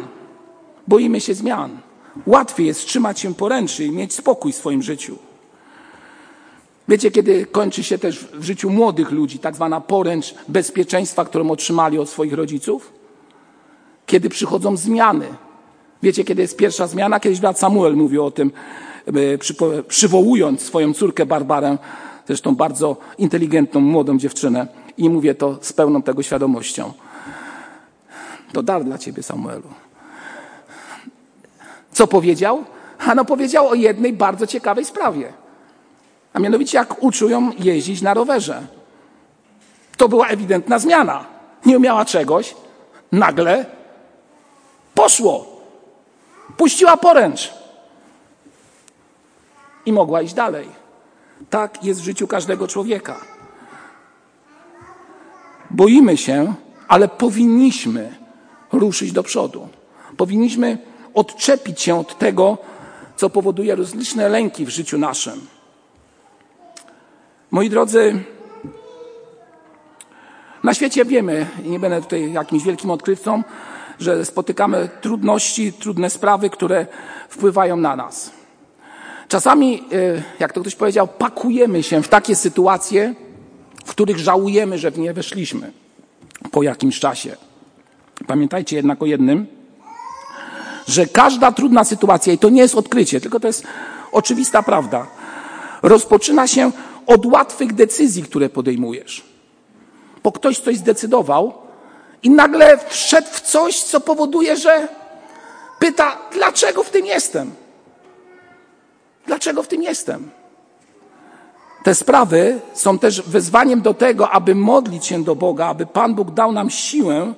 Boimy 0.88 1.20
się 1.20 1.34
zmian. 1.34 1.70
Łatwiej 2.26 2.66
jest 2.66 2.86
trzymać 2.86 3.20
się 3.20 3.34
poręczy 3.34 3.84
i 3.84 3.90
mieć 3.90 4.14
spokój 4.14 4.52
w 4.52 4.56
swoim 4.56 4.82
życiu. 4.82 5.18
Wiecie, 6.88 7.10
kiedy 7.10 7.46
kończy 7.46 7.82
się 7.82 7.98
też 7.98 8.18
w 8.18 8.44
życiu 8.44 8.70
młodych 8.70 9.10
ludzi 9.10 9.38
tak 9.38 9.54
zwana 9.54 9.80
poręcz 9.80 10.34
bezpieczeństwa, 10.48 11.24
którą 11.24 11.50
otrzymali 11.50 11.98
od 11.98 12.08
swoich 12.08 12.32
rodziców? 12.32 12.92
Kiedy 14.06 14.28
przychodzą 14.28 14.76
zmiany. 14.76 15.26
Wiecie, 16.02 16.24
kiedy 16.24 16.42
jest 16.42 16.56
pierwsza 16.56 16.86
zmiana? 16.86 17.20
Kiedyś 17.20 17.40
brat 17.40 17.58
Samuel 17.58 17.96
mówił 17.96 18.24
o 18.24 18.30
tym, 18.30 18.50
e, 19.06 19.82
przywołując 19.88 20.60
swoją 20.62 20.94
córkę 20.94 21.26
Barbarę, 21.26 21.78
zresztą 22.26 22.54
bardzo 22.54 22.96
inteligentną, 23.18 23.80
młodą 23.80 24.18
dziewczynę. 24.18 24.66
I 24.98 25.10
mówię 25.10 25.34
to 25.34 25.58
z 25.60 25.72
pełną 25.72 26.02
tego 26.02 26.22
świadomością. 26.22 26.92
To 28.52 28.62
dar 28.62 28.84
dla 28.84 28.98
ciebie, 28.98 29.22
Samuelu. 29.22 29.68
Co 31.92 32.06
powiedział? 32.06 32.64
Ano 32.98 33.24
powiedział 33.24 33.68
o 33.68 33.74
jednej 33.74 34.12
bardzo 34.12 34.46
ciekawej 34.46 34.84
sprawie. 34.84 35.32
A 36.32 36.38
mianowicie, 36.38 36.78
jak 36.78 37.02
uczył 37.02 37.28
ją 37.28 37.50
jeździć 37.58 38.02
na 38.02 38.14
rowerze. 38.14 38.66
To 39.96 40.08
była 40.08 40.28
ewidentna 40.28 40.78
zmiana. 40.78 41.24
Nie 41.66 41.76
umiała 41.76 42.04
czegoś, 42.04 42.54
nagle 43.12 43.66
poszło. 44.94 45.62
Puściła 46.56 46.96
poręcz. 46.96 47.52
I 49.86 49.92
mogła 49.92 50.22
iść 50.22 50.34
dalej. 50.34 50.68
Tak 51.50 51.84
jest 51.84 52.00
w 52.00 52.04
życiu 52.04 52.26
każdego 52.26 52.68
człowieka. 52.68 53.16
Boimy 55.70 56.16
się, 56.16 56.54
ale 56.88 57.08
powinniśmy 57.08 58.21
ruszyć 58.72 59.12
do 59.12 59.22
przodu. 59.22 59.68
Powinniśmy 60.16 60.78
odczepić 61.14 61.82
się 61.82 61.98
od 61.98 62.18
tego, 62.18 62.58
co 63.16 63.30
powoduje 63.30 63.74
rozliczne 63.74 64.28
lęki 64.28 64.66
w 64.66 64.68
życiu 64.68 64.98
naszym. 64.98 65.46
Moi 67.50 67.70
drodzy, 67.70 68.24
na 70.64 70.74
świecie 70.74 71.04
wiemy, 71.04 71.46
i 71.64 71.70
nie 71.70 71.80
będę 71.80 72.02
tutaj 72.02 72.32
jakimś 72.32 72.64
wielkim 72.64 72.90
odkrywcą, 72.90 73.42
że 73.98 74.24
spotykamy 74.24 74.88
trudności, 75.00 75.72
trudne 75.72 76.10
sprawy, 76.10 76.50
które 76.50 76.86
wpływają 77.28 77.76
na 77.76 77.96
nas. 77.96 78.30
Czasami, 79.28 79.84
e, 79.92 80.22
jak 80.38 80.52
to 80.52 80.60
ktoś 80.60 80.74
powiedział, 80.74 81.08
pakujemy 81.08 81.82
się 81.82 82.02
w 82.02 82.08
takie 82.08 82.36
sytuacje, 82.36 83.14
w 83.84 83.90
których 83.90 84.18
żałujemy, 84.18 84.78
że 84.78 84.90
w 84.90 84.98
nie 84.98 85.12
weszliśmy 85.12 85.72
po 86.50 86.62
jakimś 86.62 87.00
czasie. 87.00 87.36
Pamiętajcie 88.26 88.76
jednak 88.76 89.02
o 89.02 89.06
jednym, 89.06 89.46
że 90.88 91.06
każda 91.06 91.52
trudna 91.52 91.84
sytuacja, 91.84 92.32
i 92.32 92.38
to 92.38 92.48
nie 92.48 92.62
jest 92.62 92.74
odkrycie, 92.74 93.20
tylko 93.20 93.40
to 93.40 93.46
jest 93.46 93.64
oczywista 94.12 94.62
prawda, 94.62 95.06
rozpoczyna 95.82 96.46
się 96.46 96.70
od 97.06 97.26
łatwych 97.26 97.74
decyzji, 97.74 98.22
które 98.22 98.48
podejmujesz. 98.48 99.24
Bo 100.22 100.32
ktoś 100.32 100.58
coś 100.58 100.76
zdecydował 100.76 101.54
i 102.22 102.30
nagle 102.30 102.78
wszedł 102.88 103.28
w 103.30 103.40
coś, 103.40 103.82
co 103.82 104.00
powoduje, 104.00 104.56
że 104.56 104.88
pyta, 105.78 106.18
dlaczego 106.32 106.82
w 106.82 106.90
tym 106.90 107.06
jestem? 107.06 107.50
Dlaczego 109.26 109.62
w 109.62 109.68
tym 109.68 109.82
jestem? 109.82 110.30
Te 111.84 111.94
sprawy 111.94 112.60
są 112.74 112.98
też 112.98 113.22
wezwaniem 113.22 113.82
do 113.82 113.94
tego, 113.94 114.30
aby 114.30 114.54
modlić 114.54 115.06
się 115.06 115.24
do 115.24 115.36
Boga, 115.36 115.66
aby 115.66 115.86
Pan 115.86 116.14
Bóg 116.14 116.30
dał 116.30 116.52
nam 116.52 116.70
siłę 116.70 117.34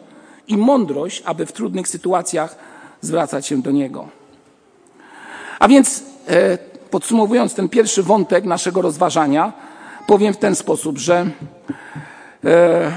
i 0.48 0.56
mądrość, 0.56 1.22
aby 1.24 1.46
w 1.46 1.52
trudnych 1.52 1.88
sytuacjach 1.88 2.56
zwracać 3.00 3.46
się 3.46 3.62
do 3.62 3.70
Niego. 3.70 4.08
A 5.58 5.68
więc 5.68 6.02
e, 6.28 6.58
podsumowując 6.90 7.54
ten 7.54 7.68
pierwszy 7.68 8.02
wątek 8.02 8.44
naszego 8.44 8.82
rozważania, 8.82 9.52
powiem 10.06 10.34
w 10.34 10.36
ten 10.36 10.54
sposób, 10.54 10.98
że 10.98 11.26
e, 12.44 12.92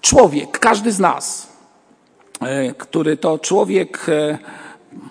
człowiek, 0.00 0.58
każdy 0.58 0.92
z 0.92 0.98
nas, 0.98 1.48
e, 2.40 2.74
który 2.74 3.16
to 3.16 3.38
człowiek 3.38 4.06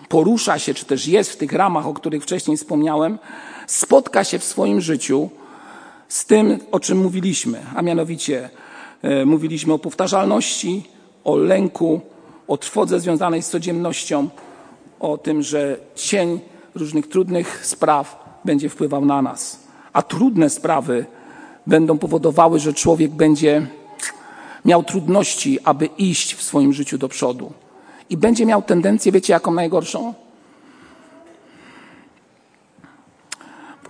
porusza 0.09 0.59
się, 0.59 0.73
czy 0.73 0.85
też 0.85 1.07
jest 1.07 1.31
w 1.31 1.37
tych 1.37 1.53
ramach, 1.53 1.87
o 1.87 1.93
których 1.93 2.23
wcześniej 2.23 2.57
wspomniałem, 2.57 3.19
spotka 3.67 4.23
się 4.23 4.39
w 4.39 4.43
swoim 4.43 4.81
życiu 4.81 5.29
z 6.07 6.25
tym, 6.25 6.59
o 6.71 6.79
czym 6.79 6.97
mówiliśmy, 6.97 7.61
a 7.75 7.81
mianowicie 7.81 8.49
E, 9.03 9.25
mówiliśmy 9.25 9.73
o 9.73 9.79
powtarzalności, 9.79 10.83
o 11.23 11.35
lęku, 11.35 12.01
o 12.47 12.57
trwodze 12.57 12.99
związanej 12.99 13.41
z 13.41 13.49
codziennością, 13.49 14.29
o 14.99 15.17
tym, 15.17 15.41
że 15.41 15.77
cień 15.95 16.39
różnych 16.75 17.07
trudnych 17.07 17.65
spraw 17.65 18.39
będzie 18.45 18.69
wpływał 18.69 19.05
na 19.05 19.21
nas, 19.21 19.59
a 19.93 20.01
trudne 20.01 20.49
sprawy 20.49 21.05
będą 21.67 21.97
powodowały, 21.97 22.59
że 22.59 22.73
człowiek 22.73 23.11
będzie 23.11 23.67
miał 24.65 24.83
trudności, 24.83 25.59
aby 25.63 25.85
iść 25.85 26.35
w 26.35 26.43
swoim 26.43 26.73
życiu 26.73 26.97
do 26.97 27.09
przodu. 27.09 27.53
I 28.09 28.17
będzie 28.17 28.45
miał 28.45 28.61
tendencję, 28.61 29.11
wiecie, 29.11 29.33
jaką 29.33 29.53
najgorszą? 29.53 30.13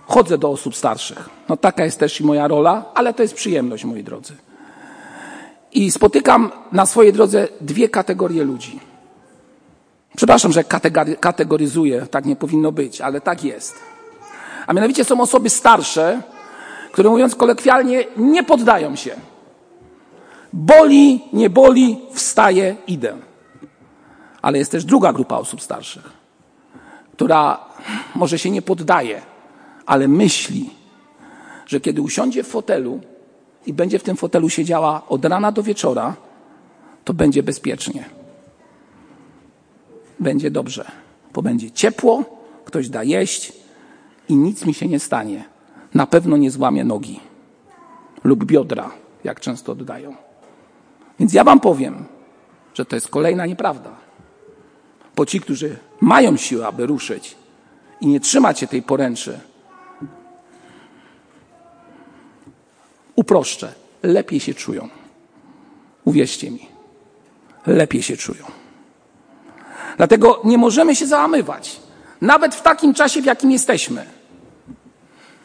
Chodzę 0.06 0.38
do 0.38 0.50
osób 0.50 0.76
starszych. 0.76 1.30
No 1.48 1.56
taka 1.56 1.84
jest 1.84 1.98
też 1.98 2.20
i 2.20 2.24
moja 2.24 2.48
rola, 2.48 2.84
ale 2.94 3.14
to 3.14 3.22
jest 3.22 3.34
przyjemność, 3.34 3.84
moi 3.84 4.02
drodzy. 4.02 4.36
I 5.74 5.90
spotykam 5.90 6.52
na 6.72 6.86
swojej 6.86 7.12
drodze 7.12 7.48
dwie 7.60 7.88
kategorie 7.88 8.44
ludzi. 8.44 8.80
Przepraszam, 10.16 10.52
że 10.52 10.64
kategoryzuję, 11.20 12.06
tak 12.10 12.24
nie 12.24 12.36
powinno 12.36 12.72
być, 12.72 13.00
ale 13.00 13.20
tak 13.20 13.44
jest. 13.44 13.74
A 14.66 14.72
mianowicie 14.72 15.04
są 15.04 15.20
osoby 15.20 15.50
starsze, 15.50 16.22
które 16.92 17.10
mówiąc 17.10 17.34
kolekwialnie, 17.34 18.04
nie 18.16 18.44
poddają 18.44 18.96
się. 18.96 19.16
Boli, 20.52 21.24
nie 21.32 21.50
boli, 21.50 22.00
wstaję, 22.12 22.76
idę. 22.86 23.16
Ale 24.42 24.58
jest 24.58 24.70
też 24.70 24.84
druga 24.84 25.12
grupa 25.12 25.36
osób 25.36 25.62
starszych, 25.62 26.12
która 27.12 27.60
może 28.14 28.38
się 28.38 28.50
nie 28.50 28.62
poddaje, 28.62 29.22
ale 29.86 30.08
myśli, 30.08 30.70
że 31.66 31.80
kiedy 31.80 32.02
usiądzie 32.02 32.42
w 32.42 32.48
fotelu 32.48 33.00
i 33.66 33.72
będzie 33.72 33.98
w 33.98 34.02
tym 34.02 34.16
fotelu 34.16 34.48
siedziała 34.48 35.02
od 35.08 35.24
rana 35.24 35.52
do 35.52 35.62
wieczora, 35.62 36.16
to 37.04 37.14
będzie 37.14 37.42
bezpiecznie. 37.42 38.04
Będzie 40.20 40.50
dobrze, 40.50 40.90
bo 41.32 41.42
będzie 41.42 41.70
ciepło, 41.70 42.24
ktoś 42.64 42.88
da 42.88 43.04
jeść 43.04 43.52
i 44.28 44.36
nic 44.36 44.66
mi 44.66 44.74
się 44.74 44.88
nie 44.88 45.00
stanie. 45.00 45.44
Na 45.94 46.06
pewno 46.06 46.36
nie 46.36 46.50
złamie 46.50 46.84
nogi 46.84 47.20
lub 48.24 48.44
biodra, 48.44 48.90
jak 49.24 49.40
często 49.40 49.72
oddają. 49.72 50.14
Więc 51.18 51.32
ja 51.32 51.44
Wam 51.44 51.60
powiem, 51.60 52.04
że 52.74 52.84
to 52.84 52.96
jest 52.96 53.08
kolejna 53.08 53.46
nieprawda. 53.46 53.90
Bo 55.16 55.26
ci, 55.26 55.40
którzy 55.40 55.76
mają 56.00 56.36
siłę, 56.36 56.66
aby 56.66 56.86
ruszyć 56.86 57.36
i 58.00 58.06
nie 58.06 58.20
trzymać 58.20 58.58
się 58.58 58.66
tej 58.66 58.82
poręczy, 58.82 59.40
uproszczę, 63.16 63.72
lepiej 64.02 64.40
się 64.40 64.54
czują. 64.54 64.88
Uwierzcie 66.04 66.50
mi, 66.50 66.68
lepiej 67.66 68.02
się 68.02 68.16
czują. 68.16 68.44
Dlatego 69.96 70.40
nie 70.44 70.58
możemy 70.58 70.96
się 70.96 71.06
załamywać, 71.06 71.80
nawet 72.20 72.54
w 72.54 72.62
takim 72.62 72.94
czasie, 72.94 73.22
w 73.22 73.24
jakim 73.24 73.50
jesteśmy. 73.50 74.06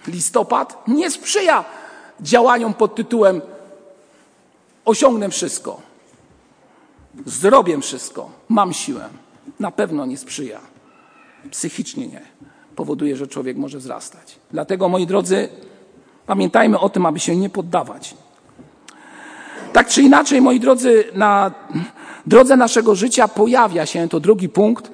Listopad 0.08 0.88
nie 0.88 1.12
sprzyja 1.12 1.66
działaniom 2.22 2.74
pod 2.74 2.96
tytułem 2.96 3.42
osiągnę 4.86 5.30
wszystko, 5.30 5.82
zrobię 7.26 7.82
wszystko, 7.82 8.32
mam 8.50 8.74
siłę. 8.74 9.10
Na 9.60 9.72
pewno 9.72 10.06
nie 10.06 10.18
sprzyja. 10.18 10.60
Psychicznie 11.52 12.08
nie. 12.08 12.22
Powoduje, 12.76 13.18
że 13.18 13.28
człowiek 13.28 13.58
może 13.58 13.78
wzrastać. 13.78 14.36
Dlatego, 14.52 14.90
moi 14.90 15.08
drodzy, 15.08 15.50
pamiętajmy 16.30 16.80
o 16.80 16.90
tym, 16.90 17.06
aby 17.06 17.20
się 17.20 17.36
nie 17.36 17.50
poddawać. 17.50 18.14
Tak 19.74 19.88
czy 19.88 20.02
inaczej, 20.02 20.42
moi 20.42 20.60
drodzy, 20.60 21.04
na 21.16 21.52
drodze 22.26 22.58
naszego 22.58 22.96
życia 22.96 23.28
pojawia 23.28 23.86
się 23.86 24.10
to 24.10 24.20
drugi 24.20 24.50
punkt, 24.50 24.92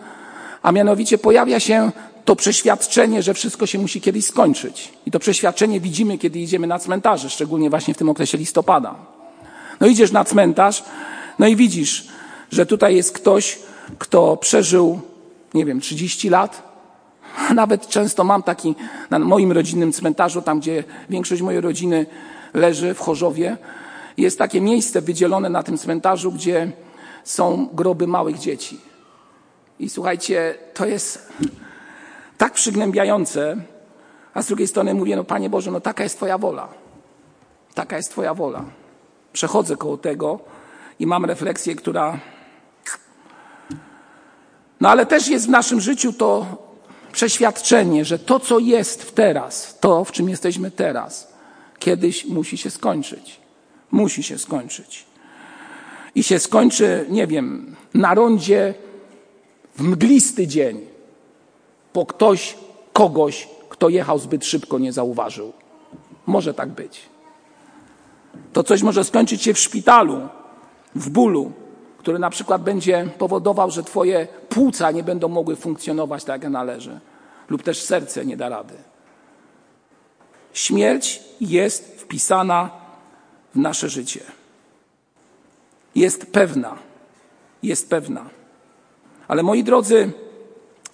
a 0.62 0.72
mianowicie 0.72 1.18
pojawia 1.18 1.60
się 1.60 1.92
to 2.25 2.36
przeświadczenie, 2.36 3.24
że 3.24 3.34
wszystko 3.34 3.65
się 3.65 3.80
musi 3.80 4.01
kiedyś 4.01 4.25
skończyć. 4.25 4.94
I 5.06 5.12
to 5.12 5.20
przeświadczenie 5.20 5.80
widzimy, 5.80 6.18
kiedy 6.18 6.39
idziemy 6.39 6.68
na 6.68 6.80
cmentarze, 6.80 7.30
szczególnie 7.30 7.70
właśnie 7.70 7.94
w 7.94 7.98
tym 7.98 8.10
okresie 8.10 8.38
listopada. 8.38 8.96
No 9.80 9.88
idziesz 9.88 10.12
na 10.12 10.24
cmentarz, 10.24 10.84
no 11.39 11.48
i 11.48 11.56
widzisz, 11.56 12.08
że 12.51 12.65
tutaj 12.65 12.96
jest 12.96 13.12
ktoś, 13.12 13.60
kto 14.00 14.38
przeżył, 14.38 15.01
nie 15.54 15.65
wiem, 15.65 15.82
30 15.82 16.30
lat. 16.30 16.64
Nawet 17.54 17.88
często 17.88 18.24
mam 18.24 18.44
taki 18.44 18.75
na 19.10 19.20
moim 19.20 19.51
rodzinnym 19.51 19.94
cmentarzu, 19.94 20.41
tam 20.41 20.60
gdzie 20.60 20.84
większość 21.10 21.41
mojej 21.41 21.62
rodziny 21.62 22.06
leży 22.54 22.93
w 22.93 23.00
Chorzowie, 23.00 23.58
jest 24.17 24.39
takie 24.39 24.62
miejsce 24.62 25.02
wydzielone 25.02 25.50
na 25.50 25.63
tym 25.63 25.78
cmentarzu, 25.78 26.32
gdzie 26.32 26.71
są 27.24 27.69
groby 27.74 28.08
małych 28.08 28.39
dzieci. 28.39 28.80
I 29.80 29.89
słuchajcie, 29.89 30.56
to 30.74 30.86
jest 30.86 31.34
tak 32.38 32.54
przygnębiające, 32.54 33.58
a 34.34 34.41
z 34.41 34.48
drugiej 34.48 34.67
strony 34.67 34.93
mówię, 34.93 35.15
no 35.15 35.24
Panie 35.24 35.50
Boże, 35.50 35.71
no 35.71 35.80
taka 35.80 36.04
jest 36.04 36.17
Twoja 36.17 36.38
wola. 36.38 36.67
Taka 37.74 37.98
jest 37.98 38.12
Twoja 38.12 38.34
wola. 38.34 38.65
Przechodzę 39.34 39.78
koło 39.78 39.98
tego 39.98 40.39
i 41.00 41.08
mam 41.08 41.26
refleksję, 41.26 41.76
która. 41.76 42.19
No 44.82 44.89
ale 44.89 45.06
też 45.06 45.28
jest 45.28 45.48
w 45.48 45.50
naszym 45.50 45.82
życiu 45.82 46.13
to 46.13 46.45
przeświadczenie, 47.15 48.06
że 48.06 48.19
to, 48.19 48.39
co 48.39 48.60
jest 48.60 49.04
w 49.04 49.12
teraz, 49.12 49.78
to, 49.80 50.06
w 50.06 50.12
czym 50.12 50.30
jesteśmy 50.30 50.71
teraz, 50.71 51.34
kiedyś 51.80 52.25
musi 52.25 52.58
się 52.58 52.69
skończyć. 52.69 53.39
Musi 53.91 54.23
się 54.23 54.38
skończyć. 54.38 55.06
I 56.15 56.23
się 56.23 56.39
skończy, 56.39 57.06
nie 57.10 57.28
wiem, 57.28 57.75
na 57.93 58.13
rondzie 58.13 58.73
w 59.75 59.82
mglisty 59.82 60.47
dzień 60.47 60.95
bo 61.95 62.06
ktoś 62.06 62.58
kogoś, 62.93 63.47
kto 63.69 63.89
jechał 63.89 64.19
zbyt 64.19 64.45
szybko, 64.45 64.80
nie 64.80 64.93
zauważył. 64.93 65.54
Może 66.25 66.54
tak 66.54 66.69
być. 66.69 67.01
To 68.54 68.63
coś 68.63 68.84
może 68.84 69.04
skończyć 69.04 69.41
się 69.41 69.54
w 69.54 69.60
szpitalu, 69.60 70.28
w 70.95 71.10
bólu, 71.10 71.51
który 72.06 72.20
na 72.20 72.30
przykład 72.30 72.62
będzie 72.63 73.10
powodował, 73.18 73.72
że 73.72 73.84
Twoje 73.84 74.28
płuca 74.50 74.91
nie 74.91 75.04
będą 75.04 75.28
mogły 75.28 75.56
funkcjonować 75.56 76.24
tak, 76.24 76.44
jak 76.44 76.52
należy, 76.52 77.00
lub 77.50 77.63
też 77.63 77.82
serce 77.82 78.26
nie 78.26 78.38
da 78.38 78.50
rady. 78.50 78.74
Śmierć 80.54 81.24
jest 81.41 82.02
wpisana 82.02 82.70
w 83.56 83.60
nasze 83.60 83.89
życie. 83.89 84.20
Jest 85.96 86.32
pewna. 86.32 86.76
Jest 87.63 87.89
pewna. 87.89 88.26
Ale 89.28 89.44
moi 89.44 89.63
drodzy, 89.63 90.12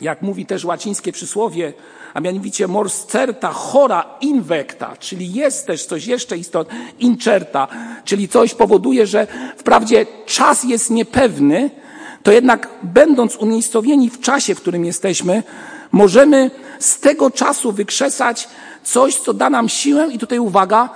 jak 0.01 0.21
mówi 0.21 0.45
też 0.45 0.65
łacińskie 0.65 1.11
przysłowie, 1.11 1.73
a 2.13 2.19
mianowicie 2.19 2.67
mors 2.67 3.05
certa 3.05 3.51
chora 3.51 4.05
invecta, 4.21 4.97
czyli 4.99 5.33
jest 5.33 5.67
też 5.67 5.85
coś 5.85 6.05
jeszcze 6.07 6.37
istotne, 6.37 6.75
incerta, 6.99 7.67
czyli 8.05 8.27
coś 8.27 8.53
powoduje, 8.53 9.07
że 9.07 9.27
wprawdzie 9.57 10.05
czas 10.25 10.63
jest 10.63 10.89
niepewny, 10.89 11.69
to 12.23 12.31
jednak 12.31 12.69
będąc 12.83 13.35
umiejscowieni 13.35 14.09
w 14.09 14.19
czasie, 14.19 14.55
w 14.55 14.61
którym 14.61 14.85
jesteśmy, 14.85 15.43
możemy 15.91 16.51
z 16.79 16.99
tego 16.99 17.31
czasu 17.31 17.71
wykrzesać 17.71 18.47
coś, 18.83 19.15
co 19.15 19.33
da 19.33 19.49
nam 19.49 19.69
siłę 19.69 20.07
i 20.11 20.19
tutaj 20.19 20.39
uwaga, 20.39 20.89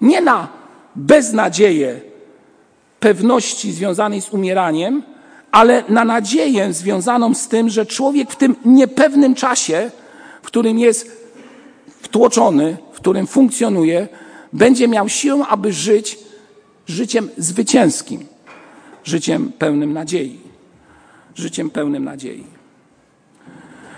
nie 0.00 0.20
na 0.20 0.48
beznadzieję 0.96 2.00
pewności 3.00 3.72
związanej 3.72 4.22
z 4.22 4.32
umieraniem, 4.32 5.02
ale 5.54 5.84
na 5.88 6.04
nadzieję 6.04 6.72
związaną 6.72 7.34
z 7.34 7.48
tym, 7.48 7.68
że 7.68 7.86
człowiek 7.86 8.30
w 8.30 8.36
tym 8.36 8.56
niepewnym 8.64 9.34
czasie, 9.34 9.90
w 10.42 10.46
którym 10.46 10.78
jest 10.78 11.30
wtłoczony, 11.86 12.76
w 12.92 12.96
którym 12.96 13.26
funkcjonuje, 13.26 14.08
będzie 14.52 14.88
miał 14.88 15.08
siłę, 15.08 15.46
aby 15.48 15.72
żyć 15.72 16.18
życiem 16.86 17.30
zwycięskim, 17.36 18.26
życiem 19.04 19.52
pełnym 19.58 19.92
nadziei. 19.92 20.40
Życiem 21.34 21.70
pełnym 21.70 22.04
nadziei. 22.04 22.46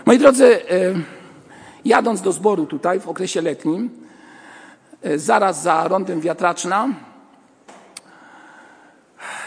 Moi 0.07 0.19
drodzy, 0.19 0.71
e, 0.71 0.95
jadąc 1.85 2.23
do 2.23 2.33
zboru 2.33 2.67
tutaj 2.67 3.01
w 3.01 3.09
okresie 3.09 3.43
letnim, 3.43 3.91
e, 5.03 5.19
zaraz 5.19 5.63
za 5.63 5.89
rondem 5.89 6.21
wiatraczna, 6.21 6.89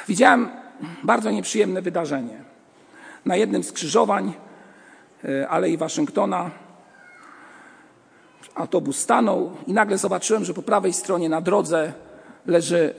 widziałem 0.08 0.59
bardzo 1.04 1.32
nieprzyjemne 1.32 1.82
wydarzenie. 1.82 2.44
Na 3.26 3.36
jednym 3.36 3.64
z 3.64 3.68
skrzyżowań 3.68 4.34
e, 5.24 5.50
Alei 5.50 5.78
Waszyngtona 5.78 6.52
autobus 8.56 8.98
stanął 8.98 9.52
i 9.68 9.74
nagle 9.74 9.98
zobaczyłem, 9.98 10.46
że 10.46 10.54
po 10.54 10.62
prawej 10.62 10.94
stronie 10.94 11.30
na 11.30 11.42
drodze 11.42 11.94
leży 12.46 12.94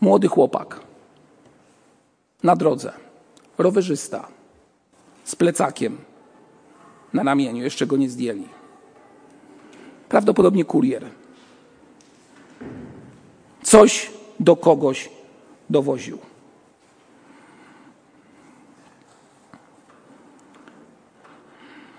młody 0.00 0.28
chłopak. 0.28 0.80
Na 2.42 2.56
drodze. 2.56 2.92
Rowerzysta. 3.58 4.28
Z 5.24 5.36
plecakiem 5.36 5.98
na 7.12 7.22
ramieniu. 7.22 7.62
Jeszcze 7.62 7.86
go 7.86 7.96
nie 7.96 8.10
zdjęli. 8.10 8.48
Prawdopodobnie 10.08 10.64
kurier. 10.64 11.06
Coś 13.62 14.10
do 14.40 14.56
kogoś 14.56 15.10
dowoził. 15.70 16.18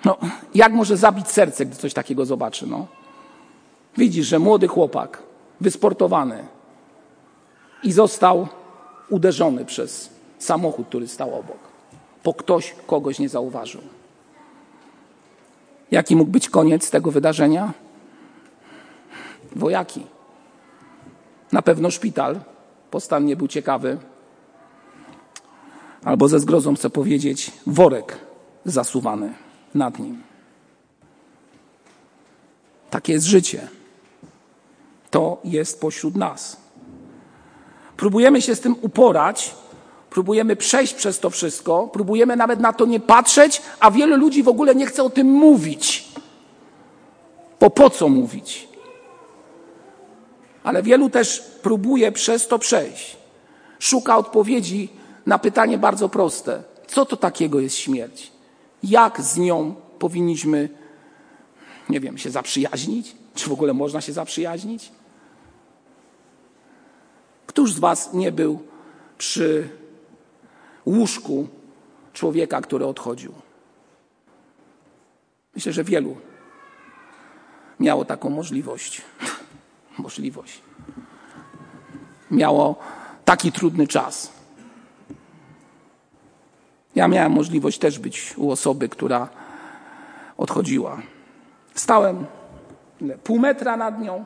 No, 0.06 0.18
jak 0.56 0.74
może 0.74 0.98
zabić 0.98 1.28
serce, 1.28 1.66
gdy 1.66 1.76
coś 1.76 1.94
takiego 1.94 2.26
zobaczy? 2.26 2.68
No? 2.68 2.88
Widzisz, 3.98 4.28
że 4.28 4.40
młody 4.40 4.68
chłopak, 4.68 5.24
wysportowany 5.62 6.48
i 7.84 7.92
został 7.92 8.48
uderzony 9.10 9.66
przez 9.66 10.10
samochód, 10.40 10.88
który 10.88 11.08
stał 11.08 11.40
obok, 11.40 11.58
bo 12.24 12.34
ktoś 12.34 12.76
kogoś 12.88 13.20
nie 13.20 13.30
zauważył. 13.30 13.82
Jaki 15.92 16.16
mógł 16.16 16.32
być 16.32 16.50
koniec 16.50 16.90
tego 16.90 17.12
wydarzenia? 17.12 17.74
wojaki. 19.56 20.06
Na 21.52 21.62
pewno 21.62 21.92
szpital, 21.92 22.40
bo 22.92 23.20
nie 23.20 23.36
był 23.36 23.48
ciekawy. 23.48 23.98
Albo 26.04 26.28
ze 26.28 26.40
zgrozą 26.40 26.76
chcę 26.76 26.90
powiedzieć, 26.90 27.52
worek 27.68 28.18
zasuwany 28.66 29.45
nad 29.76 30.00
nim. 30.00 30.24
Takie 32.90 33.14
jest 33.14 33.26
życie. 33.26 33.68
To 35.12 35.38
jest 35.44 35.82
pośród 35.82 36.16
nas. 36.16 36.58
Próbujemy 37.98 38.42
się 38.42 38.56
z 38.56 38.60
tym 38.60 38.76
uporać, 38.82 39.56
próbujemy 40.10 40.56
przejść 40.56 40.94
przez 40.94 41.20
to 41.20 41.30
wszystko, 41.30 41.88
próbujemy 41.88 42.36
nawet 42.36 42.60
na 42.60 42.74
to 42.74 42.86
nie 42.86 43.00
patrzeć, 43.00 43.62
a 43.80 43.92
wielu 43.92 44.18
ludzi 44.18 44.44
w 44.44 44.48
ogóle 44.48 44.76
nie 44.76 44.86
chce 44.86 45.04
o 45.04 45.10
tym 45.10 45.28
mówić. 45.28 46.10
Bo 47.60 47.70
po 47.70 47.90
co 47.90 48.10
mówić? 48.10 48.68
Ale 50.64 50.84
wielu 50.84 51.10
też 51.10 51.42
próbuje 51.62 52.12
przez 52.12 52.48
to 52.48 52.60
przejść. 52.60 53.18
Szuka 53.80 54.18
odpowiedzi 54.18 54.90
na 55.26 55.40
pytanie 55.40 55.78
bardzo 55.78 56.10
proste: 56.10 56.64
co 56.88 57.06
to 57.06 57.18
takiego 57.18 57.60
jest 57.60 57.76
śmierć? 57.76 58.35
Jak 58.86 59.22
z 59.22 59.38
nią 59.38 59.76
powinniśmy, 60.00 60.70
nie 61.90 62.00
wiem, 62.00 62.18
się 62.18 62.32
zaprzyjaźnić? 62.32 63.16
Czy 63.36 63.50
w 63.50 63.54
ogóle 63.54 63.74
można 63.74 64.02
się 64.02 64.14
zaprzyjaźnić? 64.14 64.92
Któż 67.48 67.74
z 67.74 67.80
Was 67.80 68.14
nie 68.14 68.32
był 68.32 68.60
przy 69.18 69.70
łóżku 70.86 71.48
człowieka, 72.14 72.62
który 72.62 72.86
odchodził? 72.86 73.34
Myślę, 75.56 75.74
że 75.74 75.84
wielu 75.84 76.18
miało 77.80 78.06
taką 78.06 78.30
możliwość. 78.30 79.02
możliwość. 79.98 80.62
Miało 82.32 82.76
taki 83.26 83.52
trudny 83.52 83.88
czas. 83.88 84.32
Ja 86.96 87.08
miałem 87.08 87.32
możliwość 87.32 87.80
też 87.80 88.00
być 88.00 88.34
u 88.38 88.52
osoby, 88.52 88.90
która 88.90 89.30
odchodziła. 90.38 91.02
Stałem 91.74 92.26
pół 93.24 93.40
metra 93.40 93.78
nad 93.78 94.02
nią. 94.02 94.26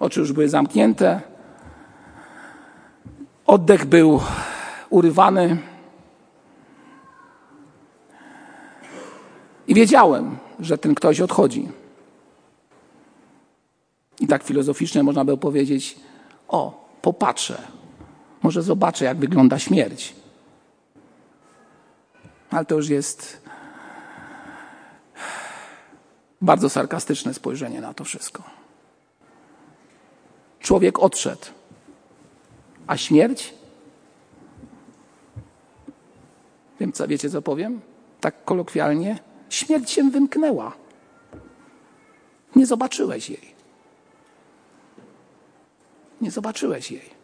Oczy 0.00 0.20
już 0.20 0.32
były 0.32 0.48
zamknięte. 0.48 1.20
Oddech 3.46 3.84
był 3.84 4.20
urywany. 4.90 5.58
I 9.66 9.74
wiedziałem, 9.74 10.36
że 10.60 10.78
ten 10.78 10.94
ktoś 10.94 11.20
odchodzi. 11.20 11.68
I 14.20 14.26
tak 14.26 14.42
filozoficznie 14.42 15.02
można 15.02 15.24
by 15.24 15.36
powiedzieć: 15.36 15.96
O, 16.48 16.88
popatrzę, 17.02 17.62
może 18.42 18.62
zobaczę, 18.62 19.04
jak 19.04 19.18
wygląda 19.18 19.58
śmierć. 19.58 20.14
Ale 22.50 22.64
to 22.64 22.74
już 22.74 22.88
jest 22.88 23.42
bardzo 26.40 26.70
sarkastyczne 26.70 27.34
spojrzenie 27.34 27.80
na 27.80 27.94
to 27.94 28.04
wszystko. 28.04 28.42
Człowiek 30.60 30.98
odszedł, 30.98 31.46
a 32.86 32.96
śmierć? 32.96 33.54
Wiem, 36.80 36.92
co, 36.92 37.08
wiecie, 37.08 37.30
co 37.30 37.42
powiem? 37.42 37.80
Tak 38.20 38.44
kolokwialnie. 38.44 39.18
Śmierć 39.50 39.90
się 39.90 40.10
wymknęła. 40.10 40.72
Nie 42.56 42.66
zobaczyłeś 42.66 43.30
jej. 43.30 43.54
Nie 46.20 46.30
zobaczyłeś 46.30 46.90
jej. 46.90 47.21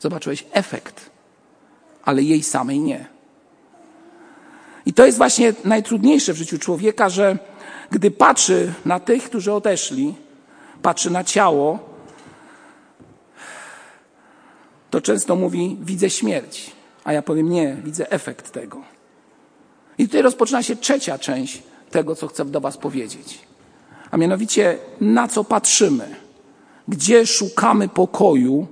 Zobaczyłeś 0.00 0.44
efekt, 0.52 1.10
ale 2.04 2.22
jej 2.22 2.42
samej 2.42 2.80
nie. 2.80 3.06
I 4.86 4.92
to 4.92 5.06
jest 5.06 5.18
właśnie 5.18 5.54
najtrudniejsze 5.64 6.32
w 6.32 6.36
życiu 6.36 6.58
człowieka, 6.58 7.08
że 7.08 7.38
gdy 7.90 8.10
patrzy 8.10 8.72
na 8.84 9.00
tych, 9.00 9.24
którzy 9.24 9.52
odeszli, 9.52 10.14
patrzy 10.82 11.10
na 11.10 11.24
ciało, 11.24 11.78
to 14.90 15.00
często 15.00 15.36
mówi: 15.36 15.76
Widzę 15.80 16.10
śmierć. 16.10 16.70
A 17.04 17.12
ja 17.12 17.22
powiem: 17.22 17.50
Nie, 17.50 17.76
widzę 17.84 18.10
efekt 18.10 18.50
tego. 18.50 18.82
I 19.98 20.06
tutaj 20.06 20.22
rozpoczyna 20.22 20.62
się 20.62 20.76
trzecia 20.76 21.18
część 21.18 21.62
tego, 21.90 22.14
co 22.14 22.28
chcę 22.28 22.44
do 22.44 22.60
Was 22.60 22.76
powiedzieć. 22.76 23.38
A 24.10 24.16
mianowicie, 24.16 24.78
na 25.00 25.28
co 25.28 25.44
patrzymy, 25.44 26.16
gdzie 26.88 27.26
szukamy 27.26 27.88
pokoju 27.88 28.66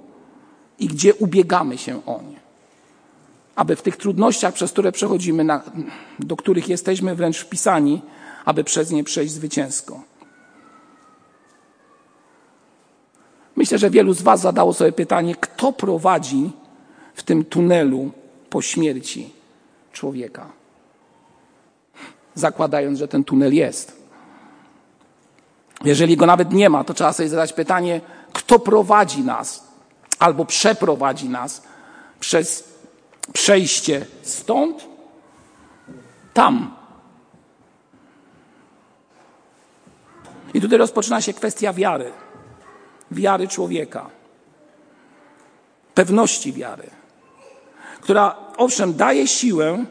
i 0.78 0.86
gdzie 0.86 1.14
ubiegamy 1.14 1.78
się 1.78 2.06
o 2.06 2.20
nie. 2.30 2.40
Aby 3.54 3.76
w 3.76 3.82
tych 3.82 3.96
trudnościach, 3.96 4.54
przez 4.54 4.72
które 4.72 4.92
przechodzimy, 4.92 5.44
na, 5.44 5.62
do 6.18 6.36
których 6.36 6.68
jesteśmy 6.68 7.14
wręcz 7.14 7.38
wpisani, 7.38 8.02
aby 8.44 8.64
przez 8.64 8.90
nie 8.90 9.04
przejść 9.04 9.32
zwycięsko. 9.32 10.02
Myślę, 13.56 13.78
że 13.78 13.90
wielu 13.90 14.12
z 14.12 14.22
Was 14.22 14.40
zadało 14.40 14.72
sobie 14.72 14.92
pytanie, 14.92 15.34
kto 15.34 15.72
prowadzi 15.72 16.50
w 17.14 17.22
tym 17.22 17.44
tunelu 17.44 18.10
po 18.50 18.62
śmierci 18.62 19.30
człowieka 19.92 20.52
zakładając, 22.36 22.98
że 22.98 23.08
ten 23.08 23.24
tunel 23.24 23.54
jest. 23.54 23.96
Jeżeli 25.84 26.16
go 26.16 26.26
nawet 26.26 26.52
nie 26.52 26.70
ma, 26.70 26.84
to 26.84 26.94
trzeba 26.94 27.12
sobie 27.12 27.28
zadać 27.28 27.52
pytanie, 27.52 28.00
kto 28.32 28.58
prowadzi 28.58 29.24
nas 29.24 29.65
albo 30.18 30.44
przeprowadzi 30.44 31.28
nas 31.28 31.62
przez 32.20 32.64
przejście 33.32 34.06
stąd 34.22 34.86
tam. 36.34 36.76
I 40.54 40.60
tutaj 40.60 40.78
rozpoczyna 40.78 41.20
się 41.20 41.34
kwestia 41.34 41.72
wiary. 41.72 42.12
Wiary 43.10 43.48
człowieka. 43.48 44.10
Pewności 45.94 46.52
wiary, 46.52 46.90
która 48.00 48.36
owszem 48.56 48.94
daje 48.94 49.28
siłę, 49.28 49.84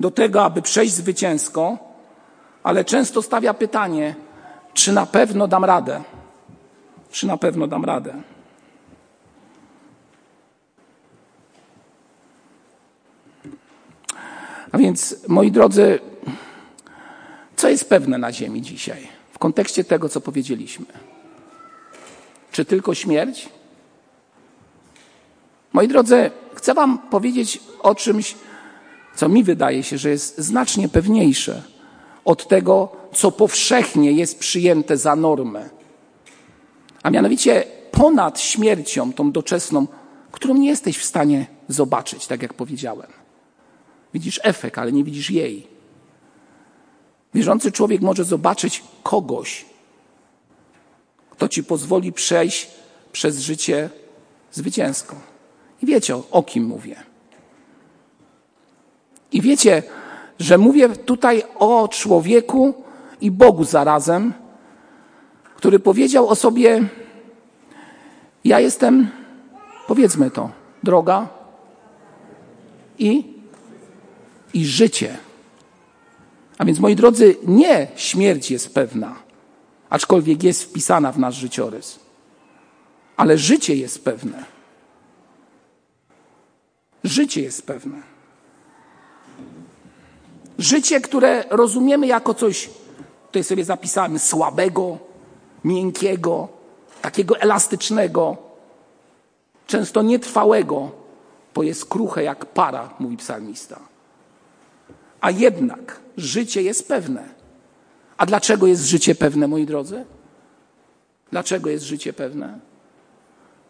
do 0.00 0.10
tego, 0.10 0.44
aby 0.44 0.62
przejść 0.62 0.94
zwycięsko, 0.94 1.78
ale 2.62 2.84
często 2.84 3.22
stawia 3.22 3.54
pytanie, 3.54 4.14
czy 4.74 4.92
na 4.92 5.06
pewno 5.06 5.48
dam 5.48 5.64
radę? 5.64 6.02
Czy 7.10 7.26
na 7.26 7.36
pewno 7.36 7.66
dam 7.66 7.84
radę? 7.84 8.22
A 14.72 14.78
więc, 14.78 15.16
moi 15.28 15.50
drodzy, 15.50 15.98
co 17.56 17.68
jest 17.68 17.88
pewne 17.88 18.18
na 18.18 18.32
Ziemi 18.32 18.62
dzisiaj 18.62 19.08
w 19.32 19.38
kontekście 19.38 19.84
tego, 19.84 20.08
co 20.08 20.20
powiedzieliśmy? 20.20 20.86
Czy 22.52 22.64
tylko 22.64 22.94
śmierć? 22.94 23.48
Moi 25.72 25.88
drodzy, 25.88 26.30
chcę 26.54 26.74
Wam 26.74 26.98
powiedzieć 26.98 27.60
o 27.80 27.94
czymś, 27.94 28.34
co 29.16 29.28
mi 29.28 29.44
wydaje 29.44 29.82
się, 29.82 29.98
że 29.98 30.10
jest 30.10 30.38
znacznie 30.38 30.88
pewniejsze 30.88 31.62
od 32.24 32.48
tego, 32.48 32.88
co 33.14 33.32
powszechnie 33.32 34.12
jest 34.12 34.38
przyjęte 34.38 34.96
za 34.96 35.16
normę. 35.16 35.70
A 37.02 37.10
mianowicie 37.10 37.64
ponad 37.90 38.40
śmiercią, 38.40 39.12
tą 39.12 39.32
doczesną, 39.32 39.86
którą 40.32 40.54
nie 40.54 40.68
jesteś 40.68 40.98
w 40.98 41.04
stanie 41.04 41.46
zobaczyć, 41.68 42.26
tak 42.26 42.42
jak 42.42 42.54
powiedziałem. 42.54 43.21
Widzisz 44.14 44.40
efekt, 44.42 44.78
ale 44.78 44.92
nie 44.92 45.04
widzisz 45.04 45.30
jej. 45.30 45.66
Wierzący 47.34 47.72
człowiek 47.72 48.00
może 48.00 48.24
zobaczyć 48.24 48.84
kogoś, 49.02 49.64
kto 51.30 51.48
ci 51.48 51.64
pozwoli 51.64 52.12
przejść 52.12 52.70
przez 53.12 53.38
życie 53.38 53.90
zwycięsko. 54.52 55.16
I 55.82 55.86
wiecie, 55.86 56.16
o 56.30 56.42
kim 56.42 56.64
mówię. 56.64 56.96
I 59.32 59.40
wiecie, 59.40 59.82
że 60.38 60.58
mówię 60.58 60.88
tutaj 60.88 61.42
o 61.58 61.88
człowieku 61.88 62.74
i 63.20 63.30
Bogu 63.30 63.64
zarazem, 63.64 64.32
który 65.56 65.78
powiedział 65.78 66.28
o 66.28 66.34
sobie: 66.34 66.88
Ja 68.44 68.60
jestem, 68.60 69.10
powiedzmy 69.86 70.30
to, 70.30 70.50
droga 70.82 71.28
i, 72.98 73.31
i 74.54 74.66
życie. 74.66 75.18
A 76.58 76.64
więc, 76.64 76.78
moi 76.78 76.96
drodzy, 76.96 77.36
nie 77.46 77.88
śmierć 77.96 78.50
jest 78.50 78.74
pewna, 78.74 79.16
aczkolwiek 79.90 80.42
jest 80.42 80.62
wpisana 80.62 81.12
w 81.12 81.18
nasz 81.18 81.34
życiorys, 81.34 81.98
ale 83.16 83.38
życie 83.38 83.76
jest 83.76 84.04
pewne. 84.04 84.44
Życie 87.04 87.42
jest 87.42 87.66
pewne. 87.66 88.02
Życie, 90.58 91.00
które 91.00 91.44
rozumiemy 91.50 92.06
jako 92.06 92.34
coś, 92.34 92.70
tutaj 93.26 93.44
sobie 93.44 93.64
zapisałem, 93.64 94.18
słabego, 94.18 94.98
miękkiego, 95.64 96.48
takiego 97.02 97.40
elastycznego, 97.40 98.36
często 99.66 100.02
nietrwałego, 100.02 100.90
bo 101.54 101.62
jest 101.62 101.84
kruche 101.84 102.22
jak 102.22 102.46
para, 102.46 102.94
mówi 102.98 103.16
psalmista. 103.16 103.91
A 105.22 105.30
jednak 105.30 106.00
życie 106.16 106.62
jest 106.62 106.88
pewne. 106.88 107.28
A 108.16 108.26
dlaczego 108.26 108.66
jest 108.66 108.84
życie 108.84 109.14
pewne, 109.14 109.48
moi 109.48 109.66
drodzy? 109.66 110.04
Dlaczego 111.30 111.70
jest 111.70 111.84
życie 111.84 112.12
pewne? 112.12 112.58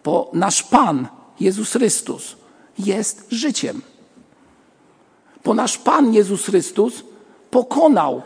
Bo 0.04 0.30
nasz 0.32 0.62
Pan, 0.62 1.08
Jezus 1.40 1.72
Chrystus, 1.72 2.36
jest 2.78 3.26
życiem. 3.30 3.82
Bo 5.44 5.54
nasz 5.54 5.78
Pan 5.78 6.14
Jezus 6.14 6.44
Chrystus 6.44 7.04
pokonał 7.50 8.22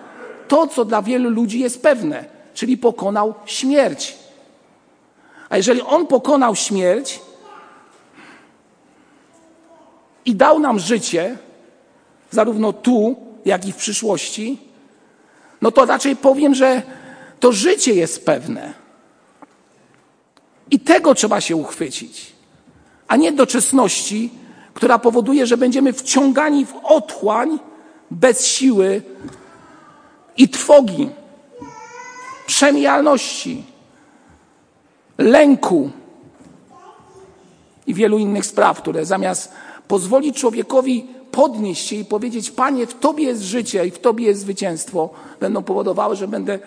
to, 0.48 0.66
co 0.66 0.84
dla 0.84 1.02
wielu 1.02 1.30
ludzi 1.30 1.60
jest 1.60 1.82
pewne, 1.82 2.24
czyli 2.54 2.78
pokonał 2.78 3.34
śmierć. 3.46 4.16
A 5.48 5.56
jeżeli 5.56 5.82
On 5.82 6.06
pokonał 6.06 6.56
śmierć 6.56 7.20
i 10.24 10.34
dał 10.34 10.58
nam 10.58 10.78
życie, 10.78 11.38
zarówno 12.30 12.72
tu, 12.72 13.16
jak 13.44 13.66
i 13.66 13.72
w 13.72 13.76
przyszłości, 13.76 14.58
no 15.62 15.70
to 15.70 15.86
raczej 15.86 16.16
powiem, 16.16 16.54
że 16.54 16.82
to 17.40 17.52
życie 17.52 17.94
jest 17.94 18.24
pewne. 18.24 18.74
I 20.70 20.80
tego 20.80 21.14
trzeba 21.14 21.40
się 21.40 21.56
uchwycić, 21.56 22.32
a 23.08 23.16
nie 23.16 23.32
doczesności, 23.32 24.30
która 24.74 24.98
powoduje, 24.98 25.46
że 25.46 25.56
będziemy 25.56 25.92
wciągani 25.92 26.66
w 26.66 26.74
otchłań 26.84 27.58
bez 28.10 28.46
siły 28.46 29.02
i 30.36 30.48
trwogi, 30.48 31.08
przemijalności, 32.46 33.64
lęku 35.18 35.90
i 37.86 37.94
wielu 37.94 38.18
innych 38.18 38.46
spraw, 38.46 38.78
które 38.78 39.04
zamiast 39.04 39.52
pozwolić 39.88 40.36
człowiekowi 40.36 41.06
podnieść 41.36 41.86
się 41.86 41.96
i 41.96 42.04
powiedzieć: 42.04 42.50
Panie, 42.50 42.86
w 42.86 42.94
Tobie 42.94 43.24
jest 43.24 43.42
życie 43.42 43.86
i 43.86 43.90
w 43.90 43.98
Tobie 43.98 44.26
jest 44.26 44.40
zwycięstwo, 44.40 45.10
będą 45.40 45.62
powodowały, 45.62 46.16
że 46.16 46.28
będę 46.28 46.58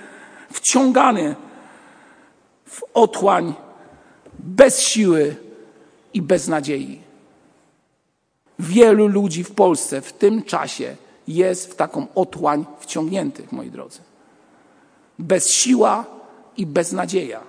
wciągany 0.54 1.36
w 2.66 2.82
otchłań 2.94 3.54
bez 4.40 4.82
siły 4.82 5.36
i 6.14 6.22
bez 6.22 6.48
nadziei. 6.48 7.00
Wielu 8.60 9.08
ludzi 9.08 9.44
w 9.44 9.52
Polsce 9.52 10.02
w 10.02 10.14
tym 10.14 10.44
czasie 10.44 10.96
jest 11.28 11.72
w 11.72 11.76
taką 11.76 12.08
otchłań 12.16 12.66
wciągniętych, 12.80 13.52
moi 13.52 13.72
drodzy. 13.72 14.00
Bez 15.20 15.50
siła 15.50 16.06
i 16.58 16.66
bez 16.66 16.92
nadzieja. 16.92 17.42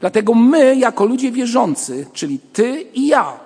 Dlatego 0.00 0.34
my, 0.34 0.76
jako 0.76 1.04
ludzie 1.04 1.32
wierzący, 1.32 2.06
czyli 2.12 2.38
ty 2.38 2.80
i 2.94 3.06
ja, 3.06 3.43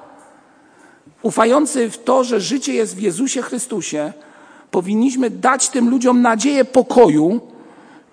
ufający 1.23 1.91
w 1.91 2.05
to, 2.05 2.25
że 2.25 2.41
życie 2.41 2.75
jest 2.75 2.97
w 2.97 3.01
Jezusie 3.01 3.43
Chrystusie, 3.43 4.13
powinniśmy 4.71 5.31
dać 5.31 5.69
tym 5.69 5.91
ludziom 5.91 6.23
nadzieję 6.23 6.65
pokoju 6.65 7.41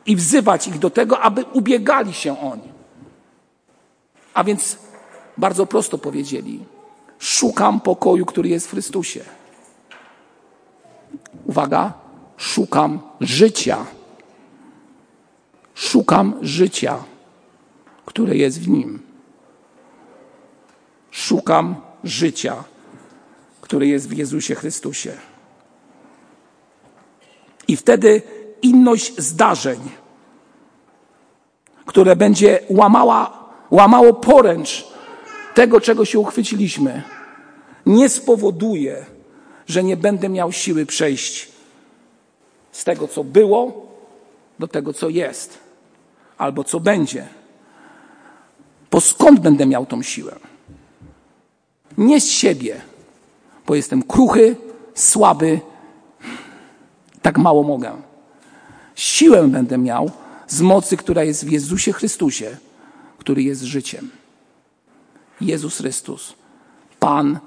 i 0.06 0.16
wzywać 0.16 0.68
ich 0.68 0.80
do 0.80 0.90
tego, 0.90 1.20
aby 1.20 1.46
ubiegali 1.54 2.14
się 2.14 2.40
o 2.40 2.56
nie. 2.56 2.76
A 4.34 4.44
więc 4.44 4.78
bardzo 5.38 5.66
prosto 5.66 5.98
powiedzieli: 5.98 6.66
Szukam 7.20 7.80
pokoju, 7.80 8.26
który 8.26 8.50
jest 8.50 8.68
w 8.68 8.72
Chrystusie. 8.72 9.24
Uwaga, 11.46 11.94
szukam 12.38 13.00
życia. 13.22 13.86
Szukam 15.76 16.34
życia, 16.42 17.04
które 18.06 18.36
jest 18.36 18.62
w 18.62 18.68
nim. 18.68 19.02
Szukam 21.12 21.76
życia, 22.04 22.64
które 23.66 23.88
jest 23.88 24.10
w 24.10 24.18
Jezusie 24.18 24.56
Chrystusie. 24.56 25.14
I 27.68 27.78
wtedy 27.78 28.22
inność 28.62 29.18
zdarzeń, 29.18 29.80
które 31.86 32.16
będzie 32.16 32.60
łamała, 32.70 33.50
łamało 33.72 34.14
poręcz 34.14 34.88
tego, 35.54 35.82
czego 35.82 36.06
się 36.06 36.20
uchwyciliśmy, 36.20 37.04
nie 37.86 38.10
spowoduje, 38.10 39.06
że 39.68 39.84
nie 39.84 39.98
będę 39.98 40.30
miał 40.30 40.52
siły 40.52 40.86
przejść 40.86 41.48
z 42.72 42.84
tego, 42.84 43.08
co 43.08 43.24
było, 43.24 43.86
do 44.60 44.68
tego, 44.68 44.94
co 44.94 45.10
jest, 45.10 45.58
albo 46.38 46.64
co 46.64 46.80
będzie. 46.80 47.28
Bo 48.92 49.02
skąd 49.02 49.40
będę 49.40 49.66
miał 49.66 49.86
tą 49.86 50.02
siłę? 50.02 50.36
Nie 51.98 52.22
z 52.22 52.30
siebie, 52.30 52.82
bo 53.68 53.76
jestem 53.76 54.04
kruchy, 54.04 54.56
słaby, 54.96 55.60
tak 57.22 57.38
mało 57.38 57.64
mogę. 57.64 58.02
Siłę 58.96 59.48
będę 59.48 59.78
miał 59.78 60.12
z 60.48 60.62
mocy, 60.62 60.98
która 60.98 61.24
jest 61.24 61.46
w 61.46 61.52
Jezusie 61.52 61.94
Chrystusie, 61.94 62.58
który 63.18 63.44
jest 63.44 63.62
życiem. 63.62 64.12
Jezus 65.42 65.78
Chrystus, 65.78 66.34
Pan 67.00 67.40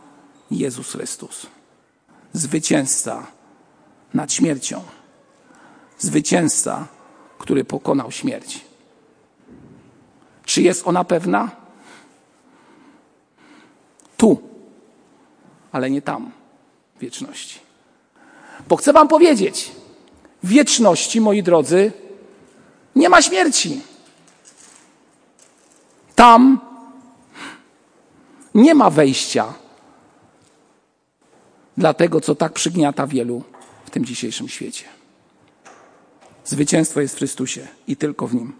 Jezus 0.50 0.92
Chrystus, 0.92 1.46
zwycięzca 2.32 3.26
nad 4.14 4.32
śmiercią, 4.32 4.82
zwycięzca, 5.98 6.86
który 7.38 7.64
pokonał 7.64 8.10
śmierć. 8.10 8.64
Czy 10.44 10.62
jest 10.62 10.86
ona 10.86 11.04
pewna? 11.04 11.50
Tu, 14.16 14.47
ale 15.72 15.90
nie 15.90 16.02
tam, 16.02 16.30
w 16.96 17.00
wieczności. 17.00 17.58
Bo 18.68 18.76
chcę 18.76 18.92
Wam 18.92 19.08
powiedzieć, 19.08 19.72
w 20.42 20.48
wieczności, 20.48 21.20
moi 21.20 21.42
drodzy, 21.42 21.92
nie 22.96 23.08
ma 23.08 23.22
śmierci. 23.22 23.80
Tam 26.14 26.60
nie 28.54 28.74
ma 28.74 28.90
wejścia 28.90 29.54
dla 31.76 31.94
tego, 31.94 32.20
co 32.20 32.34
tak 32.34 32.52
przygniata 32.52 33.06
wielu 33.06 33.42
w 33.84 33.90
tym 33.90 34.04
dzisiejszym 34.04 34.48
świecie. 34.48 34.84
Zwycięstwo 36.44 37.00
jest 37.00 37.14
w 37.14 37.18
Chrystusie 37.18 37.68
i 37.86 37.96
tylko 37.96 38.26
w 38.26 38.34
Nim. 38.34 38.52